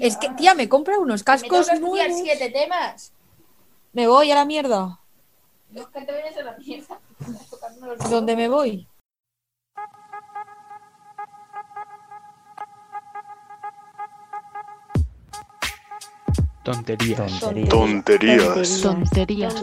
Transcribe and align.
Es 0.00 0.16
que, 0.16 0.28
tía, 0.30 0.54
me 0.54 0.68
compra 0.68 0.98
unos 0.98 1.22
cascos 1.22 1.66
me 1.68 1.74
tengo 1.74 1.94
que 1.94 2.00
estudiar 2.00 2.10
nuevos. 2.10 2.24
siete 2.24 2.50
temas. 2.50 3.12
Me 3.92 4.06
voy 4.06 4.30
a 4.30 4.34
la 4.34 4.44
mierda. 4.44 5.00
No 5.70 5.90
que 5.90 6.00
te 6.02 6.12
vienes 6.12 6.36
a 6.36 6.42
la 6.42 6.56
mierda. 6.58 7.00
¿Dónde 8.10 8.36
me 8.36 8.48
voy? 8.48 8.88
Tonterías. 16.66 17.40
Tonterías. 17.40 18.80
Tonterías. 18.80 19.62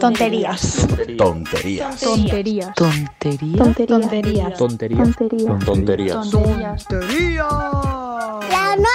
Tonterías. 1.18 2.00
Tonterías. 2.00 2.74
Tonterías. 2.74 4.56
Tonterías. 4.56 4.56
Tonterías. 4.56 5.60
Tonterías. 5.66 6.32
La 8.48 8.76
nuestra. 8.76 8.93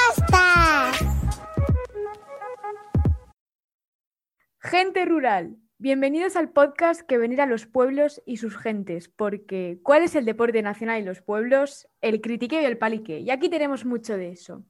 Gente 4.69 5.03
rural, 5.05 5.57
bienvenidos 5.79 6.35
al 6.35 6.51
podcast 6.51 7.01
que 7.01 7.17
venera 7.17 7.45
a 7.45 7.47
los 7.47 7.65
pueblos 7.65 8.21
y 8.27 8.37
sus 8.37 8.55
gentes, 8.55 9.09
porque 9.09 9.79
¿cuál 9.81 10.03
es 10.03 10.13
el 10.13 10.25
deporte 10.25 10.61
nacional 10.61 11.01
y 11.01 11.03
los 11.03 11.23
pueblos? 11.23 11.87
El 12.01 12.21
critiqueo 12.21 12.61
y 12.61 12.65
el 12.65 12.77
palique, 12.77 13.17
y 13.19 13.31
aquí 13.31 13.49
tenemos 13.49 13.83
mucho 13.83 14.15
de 14.15 14.29
eso. 14.29 14.63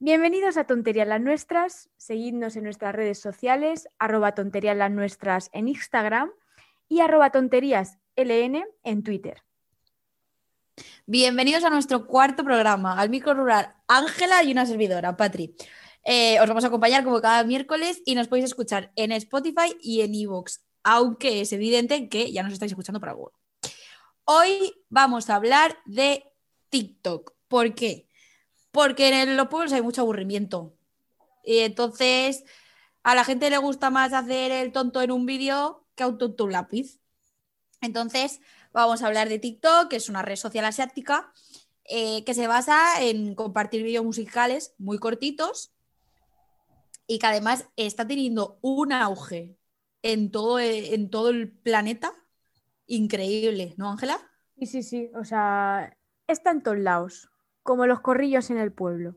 Bienvenidos 0.00 0.56
a 0.56 0.64
Tonterías 0.64 1.06
las 1.06 1.20
Nuestras, 1.20 1.90
seguidnos 1.96 2.56
en 2.56 2.64
nuestras 2.64 2.92
redes 2.92 3.20
sociales, 3.20 3.88
arroba 4.00 4.34
tonterías 4.34 4.76
las 4.76 4.90
nuestras 4.90 5.48
en 5.52 5.68
Instagram 5.68 6.32
y 6.88 6.98
arroba 6.98 7.30
tonterías 7.30 7.98
LN 8.16 8.64
en 8.82 9.02
Twitter. 9.04 9.44
Bienvenidos 11.06 11.62
a 11.62 11.70
nuestro 11.70 12.08
cuarto 12.08 12.42
programa, 12.42 13.00
al 13.00 13.10
micro 13.10 13.32
rural 13.32 13.76
Ángela 13.86 14.42
y 14.42 14.50
una 14.50 14.66
servidora, 14.66 15.16
Patri. 15.16 15.54
Eh, 16.08 16.38
os 16.40 16.46
vamos 16.46 16.62
a 16.62 16.68
acompañar 16.68 17.02
como 17.02 17.20
cada 17.20 17.42
miércoles 17.42 18.00
y 18.04 18.14
nos 18.14 18.28
podéis 18.28 18.44
escuchar 18.44 18.92
en 18.94 19.10
Spotify 19.10 19.76
y 19.82 20.02
en 20.02 20.14
Evox, 20.14 20.64
aunque 20.84 21.40
es 21.40 21.52
evidente 21.52 22.08
que 22.08 22.30
ya 22.30 22.44
nos 22.44 22.52
estáis 22.52 22.70
escuchando 22.70 23.00
por 23.00 23.08
algo. 23.08 23.32
Hoy 24.24 24.72
vamos 24.88 25.28
a 25.28 25.34
hablar 25.34 25.76
de 25.84 26.22
TikTok. 26.68 27.32
¿Por 27.48 27.74
qué? 27.74 28.08
Porque 28.70 29.08
en 29.08 29.36
los 29.36 29.48
pueblos 29.48 29.72
hay 29.72 29.82
mucho 29.82 30.02
aburrimiento. 30.02 30.76
Y 31.42 31.58
entonces 31.58 32.44
a 33.02 33.16
la 33.16 33.24
gente 33.24 33.50
le 33.50 33.58
gusta 33.58 33.90
más 33.90 34.12
hacer 34.12 34.52
el 34.52 34.70
tonto 34.70 35.02
en 35.02 35.10
un 35.10 35.26
vídeo 35.26 35.88
que 35.96 36.04
un 36.04 36.18
tonto 36.18 36.44
un 36.44 36.52
lápiz. 36.52 37.00
Entonces 37.80 38.40
vamos 38.72 39.02
a 39.02 39.08
hablar 39.08 39.28
de 39.28 39.40
TikTok, 39.40 39.88
que 39.88 39.96
es 39.96 40.08
una 40.08 40.22
red 40.22 40.36
social 40.36 40.66
asiática 40.66 41.32
eh, 41.82 42.22
que 42.24 42.34
se 42.34 42.46
basa 42.46 43.02
en 43.02 43.34
compartir 43.34 43.82
vídeos 43.82 44.04
musicales 44.04 44.72
muy 44.78 44.98
cortitos 44.98 45.72
y 47.06 47.18
que 47.18 47.26
además 47.26 47.68
está 47.76 48.06
teniendo 48.06 48.58
un 48.62 48.92
auge 48.92 49.56
en 50.02 50.30
todo, 50.30 50.58
el- 50.58 50.94
en 50.94 51.10
todo 51.10 51.30
el 51.30 51.50
planeta 51.50 52.12
increíble, 52.86 53.74
¿no, 53.76 53.90
Ángela? 53.90 54.20
Sí, 54.58 54.66
sí, 54.66 54.82
sí, 54.82 55.10
o 55.14 55.24
sea, 55.24 55.96
está 56.26 56.50
en 56.50 56.62
todos 56.62 56.78
lados, 56.78 57.30
como 57.62 57.86
los 57.86 58.00
corrillos 58.00 58.50
en 58.50 58.58
el 58.58 58.72
pueblo. 58.72 59.16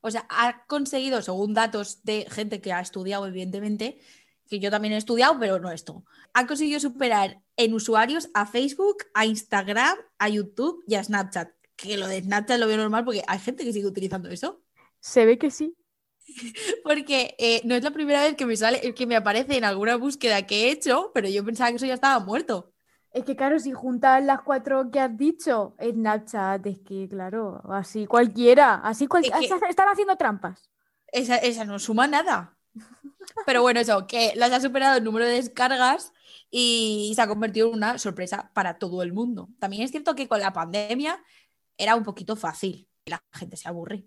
O 0.00 0.10
sea, 0.10 0.26
ha 0.30 0.66
conseguido, 0.66 1.22
según 1.22 1.54
datos 1.54 2.02
de 2.04 2.26
gente 2.28 2.60
que 2.60 2.72
ha 2.72 2.80
estudiado, 2.80 3.26
evidentemente, 3.26 4.00
que 4.48 4.58
yo 4.58 4.70
también 4.70 4.94
he 4.94 4.96
estudiado, 4.96 5.38
pero 5.38 5.58
no 5.60 5.70
esto, 5.70 6.04
ha 6.34 6.46
conseguido 6.46 6.80
superar 6.80 7.40
en 7.56 7.74
usuarios 7.74 8.28
a 8.34 8.46
Facebook, 8.46 8.98
a 9.14 9.26
Instagram, 9.26 9.96
a 10.18 10.28
YouTube 10.28 10.82
y 10.86 10.96
a 10.96 11.04
Snapchat. 11.04 11.50
Que 11.76 11.96
lo 11.96 12.06
de 12.06 12.22
Snapchat 12.22 12.58
lo 12.58 12.66
veo 12.66 12.76
normal 12.76 13.04
porque 13.04 13.22
hay 13.26 13.38
gente 13.38 13.64
que 13.64 13.72
sigue 13.72 13.86
utilizando 13.86 14.28
eso. 14.28 14.62
Se 15.00 15.24
ve 15.24 15.38
que 15.38 15.50
sí. 15.50 15.76
Porque 16.84 17.34
eh, 17.38 17.60
no 17.64 17.74
es 17.74 17.82
la 17.82 17.90
primera 17.90 18.22
vez 18.22 18.36
que 18.36 18.46
me 18.46 18.56
sale, 18.56 18.94
que 18.94 19.06
me 19.06 19.16
aparece 19.16 19.56
en 19.56 19.64
alguna 19.64 19.96
búsqueda 19.96 20.46
que 20.46 20.64
he 20.64 20.70
hecho, 20.70 21.10
pero 21.14 21.28
yo 21.28 21.44
pensaba 21.44 21.70
que 21.70 21.76
eso 21.76 21.86
ya 21.86 21.94
estaba 21.94 22.24
muerto. 22.24 22.72
Es 23.12 23.24
que 23.24 23.36
claro, 23.36 23.58
si 23.58 23.72
juntas 23.72 24.24
las 24.24 24.40
cuatro 24.40 24.90
que 24.90 24.98
has 24.98 25.16
dicho, 25.16 25.76
Snapchat, 25.78 26.66
es 26.66 26.78
que 26.78 27.08
claro, 27.08 27.60
así 27.70 28.06
cualquiera, 28.06 28.76
así 28.76 29.06
cualquiera, 29.06 29.38
Es 29.38 29.48
que- 29.48 29.68
están 29.68 29.88
haciendo 29.88 30.16
trampas. 30.16 30.70
Esa, 31.08 31.36
esa 31.36 31.64
no 31.66 31.78
suma 31.78 32.06
nada. 32.06 32.56
Pero 33.46 33.60
bueno, 33.60 33.80
eso, 33.80 34.06
que 34.06 34.32
las 34.36 34.50
ha 34.52 34.60
superado 34.60 34.96
el 34.96 35.04
número 35.04 35.26
de 35.26 35.34
descargas 35.34 36.12
y 36.50 37.12
se 37.14 37.20
ha 37.20 37.28
convertido 37.28 37.68
en 37.68 37.74
una 37.74 37.98
sorpresa 37.98 38.50
para 38.54 38.78
todo 38.78 39.02
el 39.02 39.12
mundo. 39.12 39.48
También 39.58 39.82
es 39.82 39.90
cierto 39.90 40.14
que 40.14 40.26
con 40.28 40.40
la 40.40 40.52
pandemia 40.54 41.22
era 41.76 41.96
un 41.96 42.04
poquito 42.04 42.34
fácil, 42.34 42.88
la 43.04 43.22
gente 43.32 43.56
se 43.58 43.68
aburre. 43.68 44.06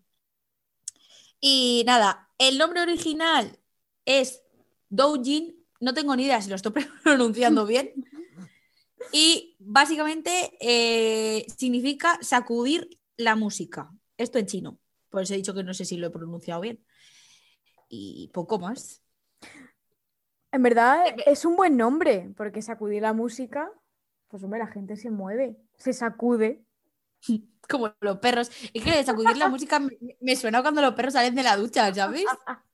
Y 1.47 1.83
nada, 1.85 2.27
el 2.39 2.57
nombre 2.57 2.81
original 2.81 3.59
es 4.03 4.41
Doujin, 4.89 5.63
no 5.79 5.93
tengo 5.93 6.15
ni 6.15 6.23
idea 6.23 6.41
si 6.41 6.49
lo 6.49 6.55
estoy 6.55 6.71
pronunciando 7.03 7.65
bien. 7.67 7.93
Y 9.11 9.55
básicamente 9.59 10.57
eh, 10.59 11.45
significa 11.55 12.17
sacudir 12.23 12.99
la 13.15 13.35
música. 13.35 13.91
Esto 14.17 14.39
en 14.39 14.47
chino. 14.47 14.79
Por 15.11 15.21
eso 15.21 15.35
he 15.35 15.37
dicho 15.37 15.53
que 15.53 15.63
no 15.63 15.75
sé 15.75 15.85
si 15.85 15.97
lo 15.97 16.07
he 16.07 16.09
pronunciado 16.09 16.61
bien. 16.61 16.83
Y 17.89 18.31
poco 18.33 18.57
más. 18.57 19.03
En 20.51 20.63
verdad 20.63 21.03
es 21.27 21.45
un 21.45 21.55
buen 21.55 21.77
nombre, 21.77 22.33
porque 22.35 22.63
sacudir 22.63 23.03
la 23.03 23.13
música, 23.13 23.71
pues 24.29 24.43
hombre, 24.43 24.57
la 24.57 24.67
gente 24.67 24.97
se 24.97 25.11
mueve, 25.11 25.57
se 25.77 25.93
sacude. 25.93 26.65
Como 27.67 27.93
los 28.01 28.17
perros. 28.17 28.51
Es 28.73 28.83
que 28.83 29.03
sacudir 29.03 29.37
la 29.37 29.49
música 29.49 29.79
me, 29.79 29.97
me 30.21 30.35
suena 30.35 30.61
cuando 30.61 30.81
los 30.81 30.93
perros 30.93 31.13
salen 31.13 31.35
de 31.35 31.43
la 31.43 31.57
ducha, 31.57 31.93
¿sabes? 31.93 32.25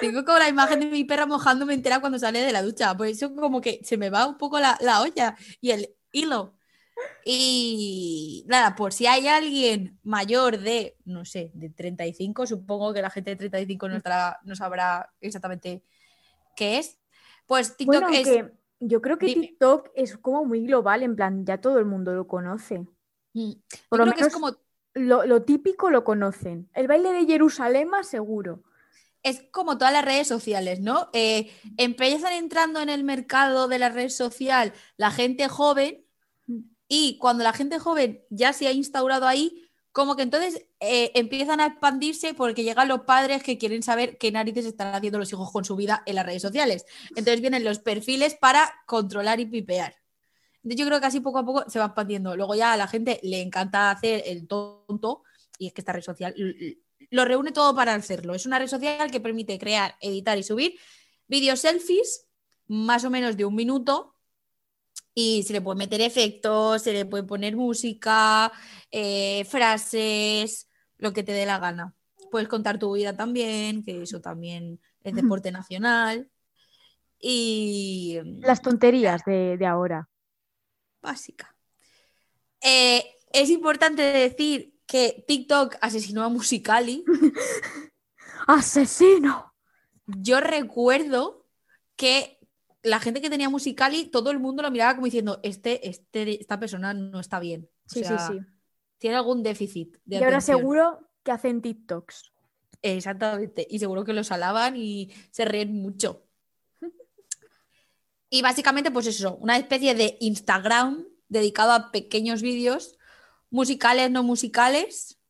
Tengo 0.00 0.24
como 0.24 0.38
la 0.38 0.48
imagen 0.48 0.80
de 0.80 0.86
mi 0.86 1.04
perra 1.04 1.26
mojándome 1.26 1.74
entera 1.74 2.00
cuando 2.00 2.18
sale 2.18 2.40
de 2.40 2.52
la 2.52 2.62
ducha. 2.62 2.96
Por 2.96 3.06
eso 3.06 3.34
como 3.34 3.60
que 3.60 3.80
se 3.84 3.96
me 3.96 4.10
va 4.10 4.26
un 4.26 4.38
poco 4.38 4.58
la, 4.58 4.78
la 4.80 5.02
olla 5.02 5.36
y 5.60 5.70
el 5.70 5.94
hilo. 6.12 6.54
Y 7.24 8.44
nada, 8.46 8.76
por 8.76 8.92
si 8.92 9.06
hay 9.06 9.26
alguien 9.26 9.98
mayor 10.02 10.58
de, 10.58 10.96
no 11.04 11.24
sé, 11.24 11.50
de 11.54 11.70
35, 11.70 12.46
supongo 12.46 12.92
que 12.92 13.02
la 13.02 13.10
gente 13.10 13.30
de 13.30 13.36
35 13.36 13.88
no, 13.88 13.96
estará, 13.96 14.38
no 14.44 14.54
sabrá 14.54 15.12
exactamente 15.20 15.82
qué 16.56 16.78
es. 16.78 16.98
Pues 17.46 17.76
TikTok 17.76 18.02
Bueno, 18.02 18.08
es... 18.16 18.44
yo 18.80 19.00
creo 19.00 19.18
que 19.18 19.26
Dime. 19.26 19.48
TikTok 19.48 19.90
es 19.94 20.16
como 20.18 20.44
muy 20.44 20.66
global, 20.66 21.02
en 21.02 21.16
plan, 21.16 21.44
ya 21.44 21.60
todo 21.60 21.78
el 21.78 21.86
mundo 21.86 22.14
lo 22.14 22.26
conoce. 22.26 22.86
Mm, 23.34 23.50
yo 23.52 23.78
Por 23.88 23.98
lo 24.00 24.04
creo 24.06 24.14
que 24.14 24.20
es 24.22 24.26
menos 24.28 24.32
como 24.32 24.56
lo, 24.94 25.26
lo 25.26 25.42
típico 25.42 25.90
lo 25.90 26.04
conocen. 26.04 26.68
El 26.74 26.88
baile 26.88 27.12
de 27.12 27.26
Jerusalén, 27.26 27.90
seguro. 28.02 28.62
es 29.22 29.42
como 29.50 29.78
todas 29.78 29.92
las 29.92 30.04
redes 30.04 30.28
sociales, 30.28 30.80
¿no? 30.80 31.08
Eh, 31.12 31.50
empiezan 31.78 32.32
entrando 32.34 32.80
en 32.80 32.90
el 32.90 33.04
mercado 33.04 33.68
de 33.68 33.78
la 33.78 33.88
red 33.88 34.10
social 34.10 34.72
la 34.96 35.10
gente 35.10 35.48
joven 35.48 36.04
y 36.88 37.18
cuando 37.18 37.44
la 37.44 37.52
gente 37.54 37.78
joven 37.78 38.22
ya 38.30 38.52
se 38.52 38.68
ha 38.68 38.72
instaurado 38.72 39.26
ahí, 39.26 39.62
como 39.92 40.16
que 40.16 40.22
entonces 40.22 40.66
eh, 40.80 41.12
empiezan 41.14 41.60
a 41.60 41.66
expandirse 41.66 42.34
porque 42.34 42.64
llegan 42.64 42.88
los 42.88 43.02
padres 43.02 43.42
que 43.42 43.58
quieren 43.58 43.82
saber 43.82 44.18
qué 44.18 44.30
narices 44.32 44.66
están 44.66 44.94
haciendo 44.94 45.18
los 45.18 45.32
hijos 45.32 45.50
con 45.52 45.64
su 45.64 45.76
vida 45.76 46.02
en 46.06 46.16
las 46.16 46.26
redes 46.26 46.42
sociales. 46.42 46.84
Entonces 47.10 47.40
vienen 47.40 47.64
los 47.64 47.78
perfiles 47.78 48.34
para 48.34 48.72
controlar 48.86 49.40
y 49.40 49.46
pipear. 49.46 50.03
Yo 50.64 50.86
creo 50.86 51.00
que 51.00 51.06
así 51.06 51.20
poco 51.20 51.38
a 51.38 51.44
poco 51.44 51.68
se 51.68 51.78
va 51.78 51.86
expandiendo. 51.86 52.36
Luego 52.36 52.54
ya 52.54 52.72
a 52.72 52.76
la 52.76 52.88
gente 52.88 53.20
le 53.22 53.40
encanta 53.40 53.90
hacer 53.90 54.22
el 54.26 54.48
tonto 54.48 55.22
y 55.58 55.68
es 55.68 55.72
que 55.72 55.82
esta 55.82 55.92
red 55.92 56.02
social 56.02 56.34
lo 57.10 57.24
reúne 57.24 57.52
todo 57.52 57.74
para 57.74 57.94
hacerlo. 57.94 58.34
Es 58.34 58.46
una 58.46 58.58
red 58.58 58.66
social 58.66 59.10
que 59.10 59.20
permite 59.20 59.58
crear, 59.58 59.94
editar 60.00 60.38
y 60.38 60.42
subir 60.42 60.74
vídeos 61.28 61.60
selfies 61.60 62.26
más 62.66 63.04
o 63.04 63.10
menos 63.10 63.36
de 63.36 63.44
un 63.44 63.54
minuto 63.54 64.14
y 65.14 65.44
se 65.44 65.52
le 65.52 65.60
puede 65.60 65.78
meter 65.78 66.00
efectos, 66.00 66.82
se 66.82 66.92
le 66.92 67.04
puede 67.04 67.22
poner 67.22 67.56
música, 67.56 68.50
eh, 68.90 69.44
frases, 69.44 70.68
lo 70.98 71.12
que 71.12 71.22
te 71.22 71.32
dé 71.32 71.46
la 71.46 71.58
gana. 71.58 71.94
Puedes 72.30 72.48
contar 72.48 72.78
tu 72.78 72.94
vida 72.94 73.16
también, 73.16 73.84
que 73.84 74.02
eso 74.02 74.20
también 74.20 74.80
es 75.04 75.14
deporte 75.14 75.52
nacional. 75.52 76.28
Y 77.20 78.18
Las 78.40 78.60
tonterías 78.60 79.24
de, 79.24 79.56
de 79.56 79.66
ahora. 79.66 80.08
Básica. 81.04 81.56
Eh, 82.60 83.04
es 83.32 83.50
importante 83.50 84.02
decir 84.02 84.74
que 84.86 85.24
TikTok 85.28 85.76
asesinó 85.80 86.24
a 86.24 86.28
Musicali. 86.28 87.04
¡Asesino! 88.46 89.54
Yo 90.06 90.40
recuerdo 90.40 91.46
que 91.96 92.38
la 92.82 93.00
gente 93.00 93.20
que 93.20 93.30
tenía 93.30 93.48
Musicali, 93.48 94.06
todo 94.06 94.30
el 94.30 94.38
mundo 94.40 94.62
lo 94.62 94.70
miraba 94.70 94.94
como 94.94 95.06
diciendo, 95.06 95.40
este, 95.42 95.88
este, 95.88 96.40
esta 96.40 96.58
persona 96.60 96.92
no 96.92 97.20
está 97.20 97.38
bien. 97.40 97.68
O 97.86 97.94
Sí, 97.94 98.04
sea, 98.04 98.18
sí, 98.18 98.34
sí. 98.34 98.40
Tiene 98.98 99.16
algún 99.16 99.42
déficit 99.42 99.96
de 100.04 100.16
Y 100.16 100.18
ahora 100.18 100.36
atención". 100.38 100.58
seguro 100.58 101.08
que 101.22 101.30
hacen 101.32 101.62
TikToks. 101.62 102.32
Exactamente. 102.82 103.66
Y 103.70 103.78
seguro 103.78 104.04
que 104.04 104.12
los 104.12 104.30
alaban 104.30 104.76
y 104.76 105.10
se 105.30 105.46
ríen 105.46 105.72
mucho. 105.72 106.26
Y 108.34 108.42
básicamente, 108.42 108.90
pues 108.90 109.06
eso, 109.06 109.36
una 109.36 109.56
especie 109.56 109.94
de 109.94 110.16
Instagram 110.18 111.06
dedicado 111.28 111.70
a 111.70 111.92
pequeños 111.92 112.42
vídeos 112.42 112.98
musicales, 113.48 114.10
no 114.10 114.24
musicales. 114.24 115.20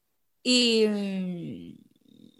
Y, 0.43 0.87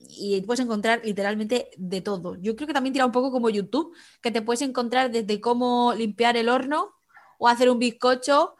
y 0.09 0.41
puedes 0.47 0.61
encontrar 0.61 1.03
literalmente 1.05 1.69
de 1.77 2.01
todo. 2.01 2.37
Yo 2.37 2.57
creo 2.57 2.67
que 2.67 2.73
también 2.73 2.95
tira 2.95 3.05
un 3.05 3.13
poco 3.13 3.31
como 3.31 3.51
YouTube, 3.51 3.95
que 4.23 4.31
te 4.31 4.41
puedes 4.41 4.63
encontrar 4.63 5.11
desde 5.11 5.39
cómo 5.39 5.93
limpiar 5.93 6.39
el 6.39 6.49
horno 6.49 6.95
o 7.39 7.47
hacer 7.47 7.69
un 7.69 7.79
bizcocho 7.79 8.57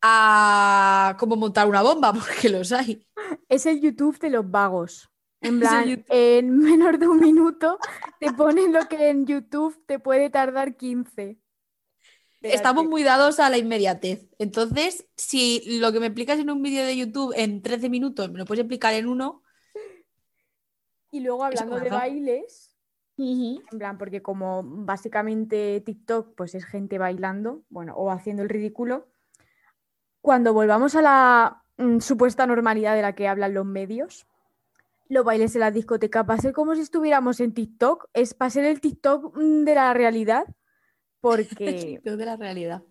a 0.00 1.16
cómo 1.18 1.34
montar 1.34 1.66
una 1.66 1.82
bomba, 1.82 2.12
porque 2.14 2.50
los 2.50 2.70
hay. 2.70 3.04
Es 3.48 3.66
el 3.66 3.80
YouTube 3.80 4.16
de 4.20 4.30
los 4.30 4.48
vagos. 4.48 5.10
En 5.40 5.58
plan, 5.58 6.04
en 6.08 6.56
menos 6.56 7.00
de 7.00 7.08
un 7.08 7.18
minuto 7.18 7.80
te 8.20 8.32
ponen 8.32 8.72
lo 8.72 8.86
que 8.86 9.08
en 9.08 9.26
YouTube 9.26 9.76
te 9.86 9.98
puede 9.98 10.30
tardar 10.30 10.76
15. 10.76 11.36
Estamos 12.40 12.86
muy 12.86 13.02
dados 13.02 13.40
a 13.40 13.50
la 13.50 13.58
inmediatez. 13.58 14.28
Entonces, 14.38 15.06
si 15.16 15.78
lo 15.80 15.92
que 15.92 16.00
me 16.00 16.06
explicas 16.06 16.38
en 16.38 16.50
un 16.50 16.62
vídeo 16.62 16.84
de 16.84 16.96
YouTube 16.96 17.32
en 17.36 17.62
13 17.62 17.88
minutos 17.90 18.30
me 18.30 18.38
lo 18.38 18.44
puedes 18.44 18.60
explicar 18.60 18.94
en 18.94 19.08
uno, 19.08 19.42
Y 21.10 21.20
luego 21.20 21.44
hablando 21.44 21.80
de 21.80 21.90
bailes, 21.90 22.76
en 23.16 23.78
plan, 23.78 23.98
porque 23.98 24.22
como 24.22 24.62
básicamente 24.62 25.80
TikTok 25.80 26.34
pues 26.36 26.54
es 26.54 26.64
gente 26.64 26.98
bailando, 26.98 27.64
bueno, 27.68 27.94
o 27.96 28.10
haciendo 28.10 28.42
el 28.42 28.48
ridículo, 28.48 29.08
cuando 30.20 30.52
volvamos 30.52 30.94
a 30.94 31.02
la 31.02 31.64
mm, 31.78 31.98
supuesta 31.98 32.46
normalidad 32.46 32.94
de 32.94 33.02
la 33.02 33.14
que 33.14 33.26
hablan 33.26 33.54
los 33.54 33.66
medios, 33.66 34.26
los 35.08 35.24
bailes 35.24 35.54
en 35.54 35.60
las 35.60 35.74
discotecas 35.74 36.28
va 36.28 36.34
a 36.34 36.38
ser 36.38 36.52
como 36.52 36.74
si 36.74 36.82
estuviéramos 36.82 37.40
en 37.40 37.54
TikTok, 37.54 38.08
es 38.12 38.34
para 38.34 38.50
ser 38.50 38.64
el 38.66 38.80
TikTok 38.80 39.36
mm, 39.36 39.64
de 39.64 39.74
la 39.74 39.94
realidad, 39.94 40.44
porque 41.20 42.00
de 42.02 42.24
la 42.24 42.36
realidad. 42.36 42.82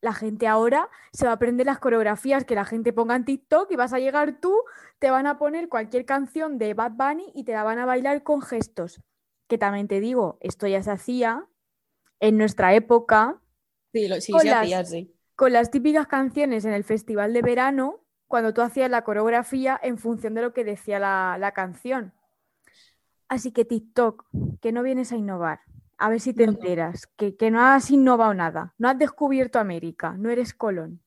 la 0.00 0.12
gente 0.12 0.46
ahora 0.46 0.88
se 1.12 1.24
va 1.26 1.32
a 1.32 1.34
aprender 1.34 1.66
las 1.66 1.78
coreografías 1.78 2.44
que 2.44 2.54
la 2.54 2.64
gente 2.64 2.92
ponga 2.92 3.16
en 3.16 3.24
TikTok 3.24 3.70
y 3.70 3.76
vas 3.76 3.92
a 3.92 3.98
llegar 3.98 4.40
tú, 4.40 4.54
te 4.98 5.10
van 5.10 5.26
a 5.26 5.38
poner 5.38 5.68
cualquier 5.68 6.04
canción 6.04 6.58
de 6.58 6.74
Bad 6.74 6.92
Bunny 6.92 7.30
y 7.34 7.44
te 7.44 7.52
la 7.52 7.64
van 7.64 7.78
a 7.78 7.86
bailar 7.86 8.22
con 8.22 8.40
gestos. 8.42 9.00
Que 9.48 9.58
también 9.58 9.88
te 9.88 10.00
digo, 10.00 10.38
esto 10.40 10.66
ya 10.66 10.82
se 10.82 10.90
hacía 10.92 11.46
en 12.20 12.36
nuestra 12.38 12.74
época 12.74 13.40
Sí, 13.92 14.06
lo, 14.06 14.20
sí, 14.20 14.30
Con 14.32 14.42
se 14.42 14.46
las- 14.50 14.62
hacía, 14.62 14.84
sí. 14.84 15.14
con 15.34 15.52
las 15.52 15.70
típicas 15.70 16.06
canciones 16.06 16.64
en 16.64 16.72
el 16.72 16.84
festival 16.84 17.32
de 17.32 17.42
verano, 17.42 18.04
cuando 18.28 18.54
tú 18.54 18.60
hacías 18.62 18.88
la 18.88 19.02
coreografía 19.02 19.78
en 19.82 19.98
función 19.98 20.34
de 20.34 20.42
lo 20.42 20.52
que 20.52 20.62
decía 20.64 21.00
la, 21.00 21.36
la 21.40 21.50
canción. 21.52 22.12
Así 23.28 23.50
que 23.52 23.64
TikTok, 23.64 24.26
que 24.60 24.70
no 24.72 24.82
vienes 24.84 25.10
a 25.12 25.16
innovar. 25.16 25.60
A 26.00 26.08
ver 26.08 26.20
si 26.20 26.32
te 26.32 26.46
No, 26.46 26.52
no. 26.52 26.58
enteras, 26.58 27.06
que, 27.16 27.36
que 27.36 27.50
no 27.50 27.60
has 27.60 27.90
innovado 27.90 28.32
nada, 28.34 28.74
no 28.78 28.88
has 28.88 28.98
descubierto 28.98 29.58
América, 29.58 30.14
no 30.18 30.30
eres 30.30 30.54
Colón. 30.54 31.00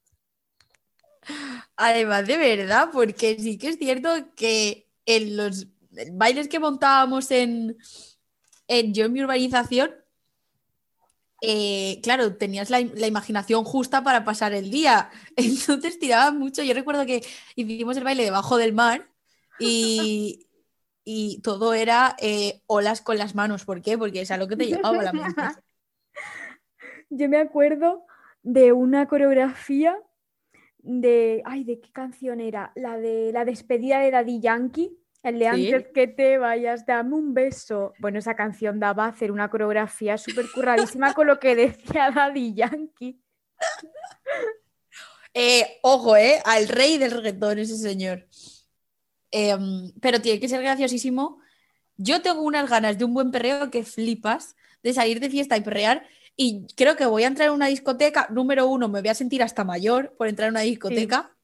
Además, 1.75 2.27
de 2.27 2.37
verdad, 2.37 2.89
porque 2.93 3.37
sí 3.39 3.57
que 3.57 3.69
es 3.69 3.77
cierto 3.77 4.09
que 4.35 4.87
en 5.05 5.35
los 5.35 5.67
bailes 6.13 6.47
que 6.47 6.59
montábamos 6.59 7.31
en, 7.31 7.77
en 8.67 8.93
Yo 8.93 9.05
en 9.05 9.13
mi 9.13 9.21
urbanización, 9.23 9.91
eh, 11.41 11.99
claro, 12.03 12.35
tenías 12.37 12.69
la, 12.69 12.79
la 12.81 13.07
imaginación 13.07 13.63
justa 13.65 14.03
para 14.03 14.23
pasar 14.23 14.53
el 14.53 14.69
día. 14.71 15.09
Entonces 15.35 15.99
tirabas 15.99 16.33
mucho. 16.33 16.63
Yo 16.63 16.73
recuerdo 16.73 17.05
que 17.05 17.25
hicimos 17.55 17.97
el 17.97 18.03
baile 18.03 18.23
debajo 18.23 18.57
del 18.57 18.73
mar 18.73 19.09
y, 19.59 20.47
y 21.03 21.41
todo 21.41 21.73
era 21.73 22.15
eh, 22.19 22.61
olas 22.67 23.01
con 23.01 23.17
las 23.17 23.35
manos. 23.35 23.65
¿Por 23.65 23.81
qué? 23.81 23.97
Porque 23.97 24.21
es 24.21 24.31
a 24.31 24.37
lo 24.37 24.47
que 24.47 24.55
te 24.55 24.65
llegaba 24.65 24.99
a 24.99 25.03
la 25.03 25.13
mente. 25.13 25.41
Yo 27.09 27.29
me 27.29 27.37
acuerdo 27.37 28.05
de 28.41 28.71
una 28.71 29.07
coreografía 29.07 29.97
de. 30.79 31.41
Ay, 31.45 31.63
¿de 31.63 31.79
qué 31.79 31.91
canción 31.91 32.39
era? 32.39 32.71
La 32.75 32.97
de 32.97 33.31
la 33.33 33.45
despedida 33.45 33.99
de 33.99 34.11
Daddy 34.11 34.39
Yankee. 34.39 34.97
El 35.23 35.39
de 35.39 35.45
Sí. 35.53 35.73
antes 35.73 35.91
que 35.93 36.07
te 36.07 36.37
vayas, 36.37 36.85
dame 36.85 37.15
un 37.15 37.33
beso. 37.33 37.93
Bueno, 37.99 38.19
esa 38.19 38.35
canción 38.35 38.79
daba 38.79 39.05
a 39.05 39.09
hacer 39.09 39.31
una 39.31 39.49
coreografía 39.49 40.17
súper 40.17 40.45
curradísima 40.53 41.13
con 41.13 41.27
lo 41.27 41.39
que 41.39 41.55
decía 41.55 42.11
Daddy 42.11 42.53
Yankee. 42.53 43.21
Eh, 45.35 45.79
ojo, 45.81 46.15
¿eh? 46.15 46.39
Al 46.45 46.67
rey 46.67 46.99
del 46.99 47.09
reggaetón, 47.09 47.57
ese 47.57 47.75
señor. 47.75 48.27
Em, 49.35 49.91
pero 49.99 50.21
tiene 50.21 50.39
que 50.39 50.47
ser 50.47 50.61
graciosísimo. 50.61 51.39
Yo 51.97 52.21
tengo 52.21 52.43
unas 52.43 52.69
ganas 52.69 52.99
de 52.99 53.03
un 53.03 53.15
buen 53.15 53.31
perreo 53.31 53.71
que 53.71 53.83
flipas, 53.83 54.55
de 54.83 54.93
salir 54.93 55.19
de 55.19 55.29
fiesta 55.31 55.57
y 55.57 55.61
perrear. 55.61 56.05
Y 56.35 56.67
creo 56.75 56.95
que 56.95 57.07
voy 57.07 57.23
a 57.23 57.27
entrar 57.27 57.47
en 57.49 57.55
una 57.55 57.65
discoteca. 57.65 58.27
Número 58.29 58.67
uno, 58.67 58.89
me 58.89 59.01
voy 59.01 59.09
a 59.09 59.15
sentir 59.15 59.41
hasta 59.41 59.63
mayor 59.63 60.13
por 60.17 60.27
entrar 60.27 60.49
en 60.49 60.53
una 60.53 60.61
discoteca. 60.61 61.35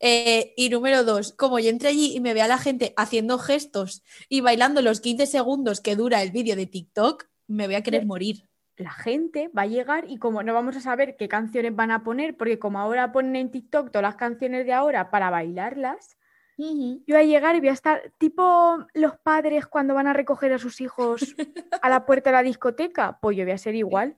Eh, 0.00 0.52
y 0.56 0.68
número 0.68 1.04
dos, 1.04 1.32
como 1.32 1.60
yo 1.60 1.70
entré 1.70 1.90
allí 1.90 2.16
y 2.16 2.18
me 2.18 2.34
vea 2.34 2.48
la 2.48 2.58
gente 2.58 2.92
haciendo 2.96 3.38
gestos 3.38 4.02
y 4.28 4.40
bailando 4.40 4.82
los 4.82 5.00
15 5.00 5.26
segundos 5.26 5.80
que 5.80 5.94
dura 5.94 6.22
el 6.22 6.32
vídeo 6.32 6.56
de 6.56 6.66
TikTok, 6.66 7.26
me 7.46 7.66
voy 7.66 7.76
a 7.76 7.84
querer 7.84 8.04
morir. 8.04 8.48
La 8.76 8.90
gente 8.90 9.48
va 9.56 9.62
a 9.62 9.66
llegar 9.66 10.06
y 10.10 10.16
como 10.16 10.42
no 10.42 10.54
vamos 10.54 10.74
a 10.74 10.80
saber 10.80 11.14
qué 11.16 11.28
canciones 11.28 11.76
van 11.76 11.92
a 11.92 12.02
poner, 12.02 12.36
porque 12.36 12.58
como 12.58 12.80
ahora 12.80 13.12
ponen 13.12 13.36
en 13.36 13.52
TikTok 13.52 13.92
todas 13.92 14.02
las 14.02 14.16
canciones 14.16 14.66
de 14.66 14.72
ahora 14.72 15.08
para 15.12 15.30
bailarlas, 15.30 16.16
Yo 16.56 17.00
voy 17.08 17.16
a 17.16 17.24
llegar 17.24 17.56
y 17.56 17.60
voy 17.60 17.70
a 17.70 17.72
estar 17.72 18.12
tipo 18.18 18.86
los 18.94 19.16
padres 19.18 19.66
cuando 19.66 19.94
van 19.94 20.06
a 20.06 20.12
recoger 20.12 20.52
a 20.52 20.58
sus 20.58 20.80
hijos 20.80 21.34
a 21.82 21.88
la 21.88 22.04
puerta 22.04 22.30
de 22.30 22.36
la 22.36 22.42
discoteca. 22.42 23.18
Pues 23.20 23.36
yo 23.36 23.44
voy 23.44 23.52
a 23.52 23.58
ser 23.58 23.74
igual. 23.74 24.16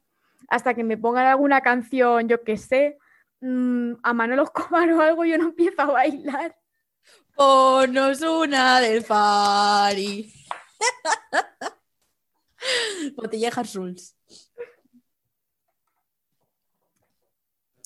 Hasta 0.49 0.75
que 0.75 0.85
me 0.85 0.99
pongan 0.99 1.27
alguna 1.27 1.63
canción, 1.63 2.29
yo 2.29 2.43
qué 2.43 2.59
sé, 2.59 2.99
mm, 3.41 3.95
a 4.03 4.13
Manolo 4.13 4.43
Escobar 4.43 4.93
o 4.93 5.01
algo, 5.01 5.25
yo 5.25 5.39
no 5.39 5.45
empiezo 5.45 5.83
a 5.83 5.87
bailar. 5.87 6.57
Ponos 7.35 8.21
una 8.21 8.81
del 8.81 9.03
Fari. 9.03 10.33
Botillejas 13.17 13.75
Rules. 13.75 14.17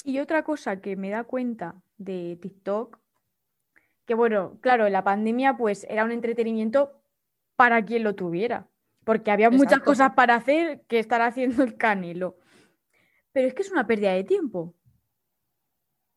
Y 0.04 0.20
otra 0.20 0.42
cosa 0.42 0.80
que 0.80 0.96
me 0.96 1.10
da 1.10 1.24
cuenta 1.24 1.74
de 1.98 2.38
TikTok, 2.40 2.98
que 4.08 4.14
bueno, 4.14 4.58
claro, 4.62 4.88
la 4.88 5.04
pandemia 5.04 5.58
pues 5.58 5.84
era 5.84 6.02
un 6.02 6.12
entretenimiento 6.12 6.98
para 7.56 7.84
quien 7.84 8.04
lo 8.04 8.14
tuviera, 8.14 8.66
porque 9.04 9.30
había 9.30 9.50
muchas 9.50 9.80
cosas 9.80 10.14
para 10.14 10.34
hacer 10.34 10.80
que 10.88 10.98
estar 10.98 11.20
haciendo 11.20 11.62
el 11.62 11.76
canelo. 11.76 12.38
Pero 13.32 13.48
es 13.48 13.52
que 13.54 13.60
es 13.60 13.70
una 13.70 13.86
pérdida 13.86 14.14
de 14.14 14.24
tiempo. 14.24 14.74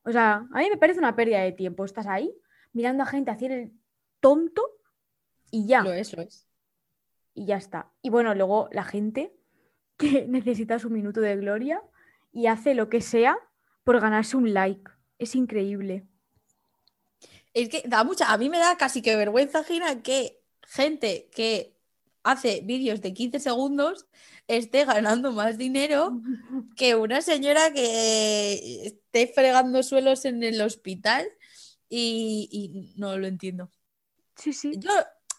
O 0.03 0.11
sea, 0.13 0.47
a 0.53 0.59
mí 0.59 0.69
me 0.69 0.77
parece 0.77 0.99
una 0.99 1.17
pérdida 1.17 1.41
de 1.41 1.51
tiempo. 1.51 1.83
Estás 1.83 2.07
ahí 2.07 2.33
mirando 2.71 3.03
a 3.03 3.07
gente 3.07 3.29
hacer 3.29 3.51
el 3.51 3.73
tonto 4.21 4.63
y 5.51 5.67
ya, 5.67 5.83
Lo 5.83 5.91
es, 5.91 6.15
lo 6.15 6.23
es. 6.23 6.47
y 7.33 7.45
ya 7.45 7.57
está. 7.57 7.91
Y 8.01 8.09
bueno, 8.09 8.33
luego 8.35 8.69
la 8.71 8.85
gente 8.85 9.35
que 9.97 10.25
necesita 10.29 10.79
su 10.79 10.89
minuto 10.89 11.19
de 11.19 11.35
gloria 11.35 11.83
y 12.31 12.47
hace 12.47 12.73
lo 12.73 12.87
que 12.87 13.01
sea 13.01 13.37
por 13.83 13.99
ganarse 13.99 14.37
un 14.37 14.53
like. 14.53 14.89
Es 15.17 15.35
increíble. 15.35 16.07
Es 17.53 17.69
que 17.69 17.83
da 17.85 18.03
mucha. 18.03 18.31
A 18.31 18.37
mí 18.37 18.49
me 18.49 18.59
da 18.59 18.77
casi 18.77 19.01
que 19.01 19.15
vergüenza 19.15 19.59
ajena 19.59 20.01
que 20.01 20.41
gente 20.63 21.29
que 21.33 21.75
hace 22.23 22.61
vídeos 22.63 23.01
de 23.01 23.13
15 23.13 23.39
segundos 23.39 24.07
esté 24.47 24.85
ganando 24.85 25.31
más 25.31 25.57
dinero 25.57 26.21
que 26.75 26.95
una 26.95 27.21
señora 27.21 27.73
que 27.73 28.85
esté 28.85 29.27
fregando 29.27 29.83
suelos 29.83 30.25
en 30.25 30.43
el 30.43 30.61
hospital 30.61 31.27
y, 31.89 32.47
y 32.51 32.99
no 32.99 33.17
lo 33.17 33.27
entiendo. 33.27 33.69
Sí, 34.35 34.53
sí. 34.53 34.73
Yo 34.77 34.91